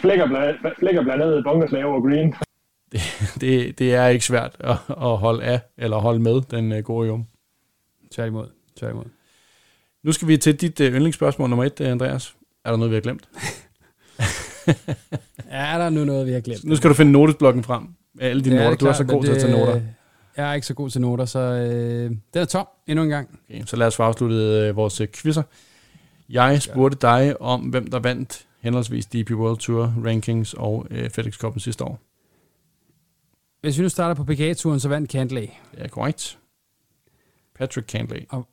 [0.00, 0.26] flækker,
[0.78, 2.34] flækker blandt andet bunkerslag over green
[2.92, 3.00] det,
[3.40, 7.08] det, det er ikke svært at, at holde af, eller holde med den uh, gode
[7.08, 7.26] jom.
[8.12, 8.48] Tværtimod.
[8.76, 9.04] Tværtimod.
[10.02, 12.36] Nu skal vi til dit uh, yndlingsspørgsmål nummer et, Andreas.
[12.64, 13.28] Er der noget, vi har glemt?
[15.56, 16.64] er der nu noget, vi har glemt?
[16.64, 17.82] Nu skal du finde notesblokken frem.
[18.20, 18.76] Alle dine noter.
[18.76, 19.80] Du er så god til at tage noter.
[20.36, 23.38] Jeg er ikke så god til noter, så øh, den er tom endnu en gang.
[23.50, 25.42] Okay, så lad os få afsluttet øh, vores øh, quizzer.
[26.28, 31.44] Jeg spurgte dig om, hvem der vandt henholdsvis DP World Tour Rankings og øh, FedEx
[31.44, 32.00] Cup'en sidste år.
[33.60, 35.48] Hvis vi nu starter på PGA-turen, så vandt Cantley.
[35.78, 36.38] Ja, korrekt.
[37.58, 38.20] Patrick Cantley.
[38.28, 38.46] Og,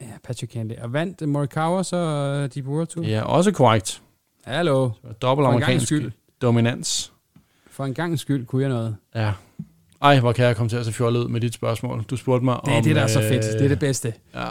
[0.00, 0.76] ja, Patrick Cantley.
[0.76, 3.04] Og vandt Morikawa så uh, Deep World Tour?
[3.04, 4.02] Ja, også korrekt.
[4.44, 4.90] Hallo.
[5.22, 6.12] Dobbelt amerikansk skyld.
[6.42, 7.12] Dominans.
[7.66, 8.96] For en gang skyld kunne jeg noget.
[9.14, 9.32] Ja.
[10.02, 12.02] Ej, hvor kan jeg komme til at se fjollet ud med dit spørgsmål.
[12.02, 12.82] Du spurgte mig det er om...
[12.82, 13.42] Det er det, der er så fedt.
[13.42, 14.14] Det er det bedste.
[14.34, 14.50] Ja.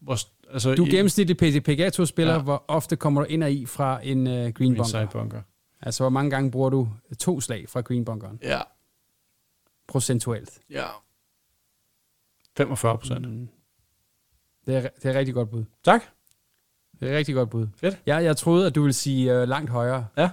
[0.00, 0.18] Hvor,
[0.52, 2.34] altså, du er gennemsnitlig PGA Tour-spiller.
[2.34, 2.42] Ja.
[2.42, 5.06] Hvor ofte kommer du ind og i fra en uh, green bunker?
[5.12, 5.40] bunker?
[5.82, 8.38] Altså, hvor mange gange bruger du to slag fra green bunkeren?
[8.42, 8.60] Ja,
[9.88, 10.50] procentuelt.
[10.70, 10.86] Ja.
[12.56, 13.28] 45 procent.
[13.28, 13.48] Mm.
[14.66, 15.64] Det, er, det er rigtig godt bud.
[15.84, 16.02] Tak.
[17.00, 17.66] Det er rigtig godt bud.
[17.76, 17.98] Fedt.
[18.06, 20.06] Ja, jeg troede, at du ville sige uh, langt højere.
[20.16, 20.30] Ja.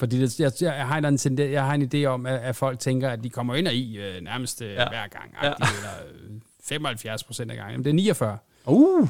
[0.00, 3.10] Fordi det, jeg, jeg, har en, jeg har en idé om, at, at folk tænker,
[3.10, 4.88] at de kommer ind og i uh, nærmest uh, ja.
[4.88, 5.34] hver gang.
[5.42, 5.48] Ja.
[5.48, 7.78] Eller uh, 75 procent af gangen.
[7.78, 8.38] Men det er 49.
[8.66, 9.08] Uh,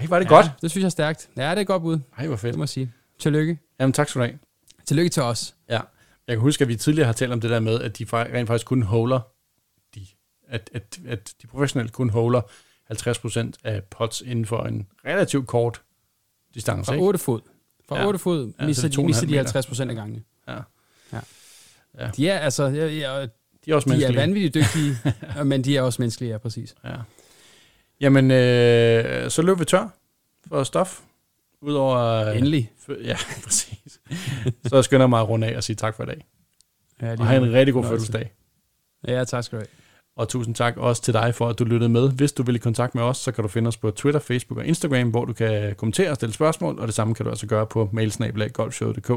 [0.00, 0.46] ej, var det ja, godt.
[0.62, 1.28] det synes jeg er stærkt.
[1.36, 1.98] Ja, det er godt bud.
[2.18, 2.52] Ej, hvor fedt.
[2.52, 2.92] Det må jeg sige.
[3.18, 3.58] Tillykke.
[3.80, 4.38] Jamen, tak skal du have.
[4.86, 5.54] Tillykke til os.
[5.68, 5.80] Ja.
[6.26, 8.46] Jeg kan huske, at vi tidligere har talt om det der med, at de rent
[8.46, 9.20] faktisk kun holder,
[9.94, 10.06] de,
[10.48, 12.40] at, at, at de professionelle kun holder
[12.92, 15.82] 50% af pots inden for en relativt kort
[16.54, 16.88] distance.
[16.88, 17.40] Fra 8 fod.
[17.88, 18.06] Fra ja.
[18.06, 20.22] 8 fod ja, misser, de, misser de 50% af gangene.
[20.48, 20.58] Ja.
[21.12, 21.20] ja.
[21.98, 22.10] ja.
[22.16, 22.64] De er altså...
[22.64, 23.28] Jeg, jeg,
[23.64, 24.96] de er også de er vanvittigt dygtige,
[25.50, 26.74] men de er også menneskelige, ja, præcis.
[26.84, 26.94] Ja.
[28.00, 29.88] Jamen, øh, så løb vi tør
[30.48, 31.00] for stof.
[31.60, 31.98] Udover...
[31.98, 32.70] Øh, Endelig.
[33.04, 34.00] Ja, præcis.
[34.66, 36.26] så jeg skynder mig at runde af og sige tak for i dag.
[37.02, 38.32] Ja, og have en rigtig god fødselsdag.
[39.08, 39.83] Ja, tak skal du have.
[40.16, 42.10] Og tusind tak også til dig for, at du lyttede med.
[42.10, 44.58] Hvis du vil i kontakt med os, så kan du finde os på Twitter, Facebook
[44.58, 47.46] og Instagram, hvor du kan kommentere og stille spørgsmål, og det samme kan du altså
[47.46, 49.10] gøre på mailsnabelag.golfshow.dk.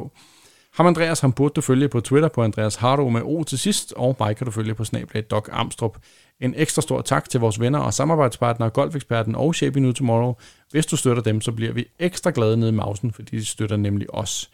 [0.73, 3.93] Ham Andreas, ham burde du følge på Twitter på Andreas Hardo med O til sidst,
[3.95, 5.97] og mig kan du følge på snablag Doc Amstrup.
[6.39, 10.33] En ekstra stor tak til vores venner og samarbejdspartnere, Golfeksperten og Shaping New Tomorrow.
[10.71, 13.77] Hvis du støtter dem, så bliver vi ekstra glade nede i mausen, fordi de støtter
[13.77, 14.49] nemlig os.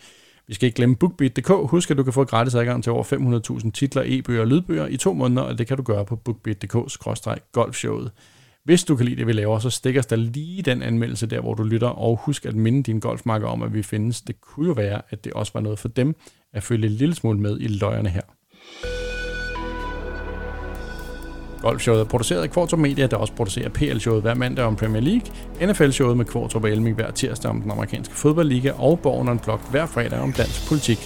[0.48, 1.50] Vi skal ikke glemme BookBeat.dk.
[1.50, 3.04] Husk, at du kan få gratis adgang til over
[3.64, 8.12] 500.000 titler, e-bøger og lydbøger i to måneder, og det kan du gøre på bookbeat.dk-golfshowet.
[8.64, 11.54] Hvis du kan lide det, vi laver, så stikker da lige den anmeldelse der, hvor
[11.54, 14.22] du lytter, og husk at minde dine golfmarker om, at vi findes.
[14.22, 16.16] Det kunne jo være, at det også var noget for dem
[16.54, 18.22] at følge en lille smule med i løjerne her.
[21.64, 25.22] Golfshowet er produceret af Kvartrup Media, der også producerer PL-showet hver mandag om Premier League,
[25.61, 29.86] NFL-showet med Kvartrup og Elming hver tirsdag om den amerikanske fodboldliga, og Borgen blok hver
[29.86, 30.97] fredag om dansk politik.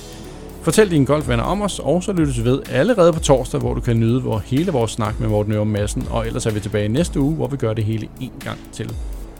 [0.61, 3.99] Fortæl dine golfvenner om os, og så lyttes ved allerede på torsdag, hvor du kan
[3.99, 7.19] nyde hvor hele vores snak med Morten Ørum Madsen, og ellers er vi tilbage næste
[7.19, 8.93] uge, hvor vi gør det hele en gang til.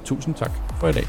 [0.06, 1.04] Tusind tak for i dag.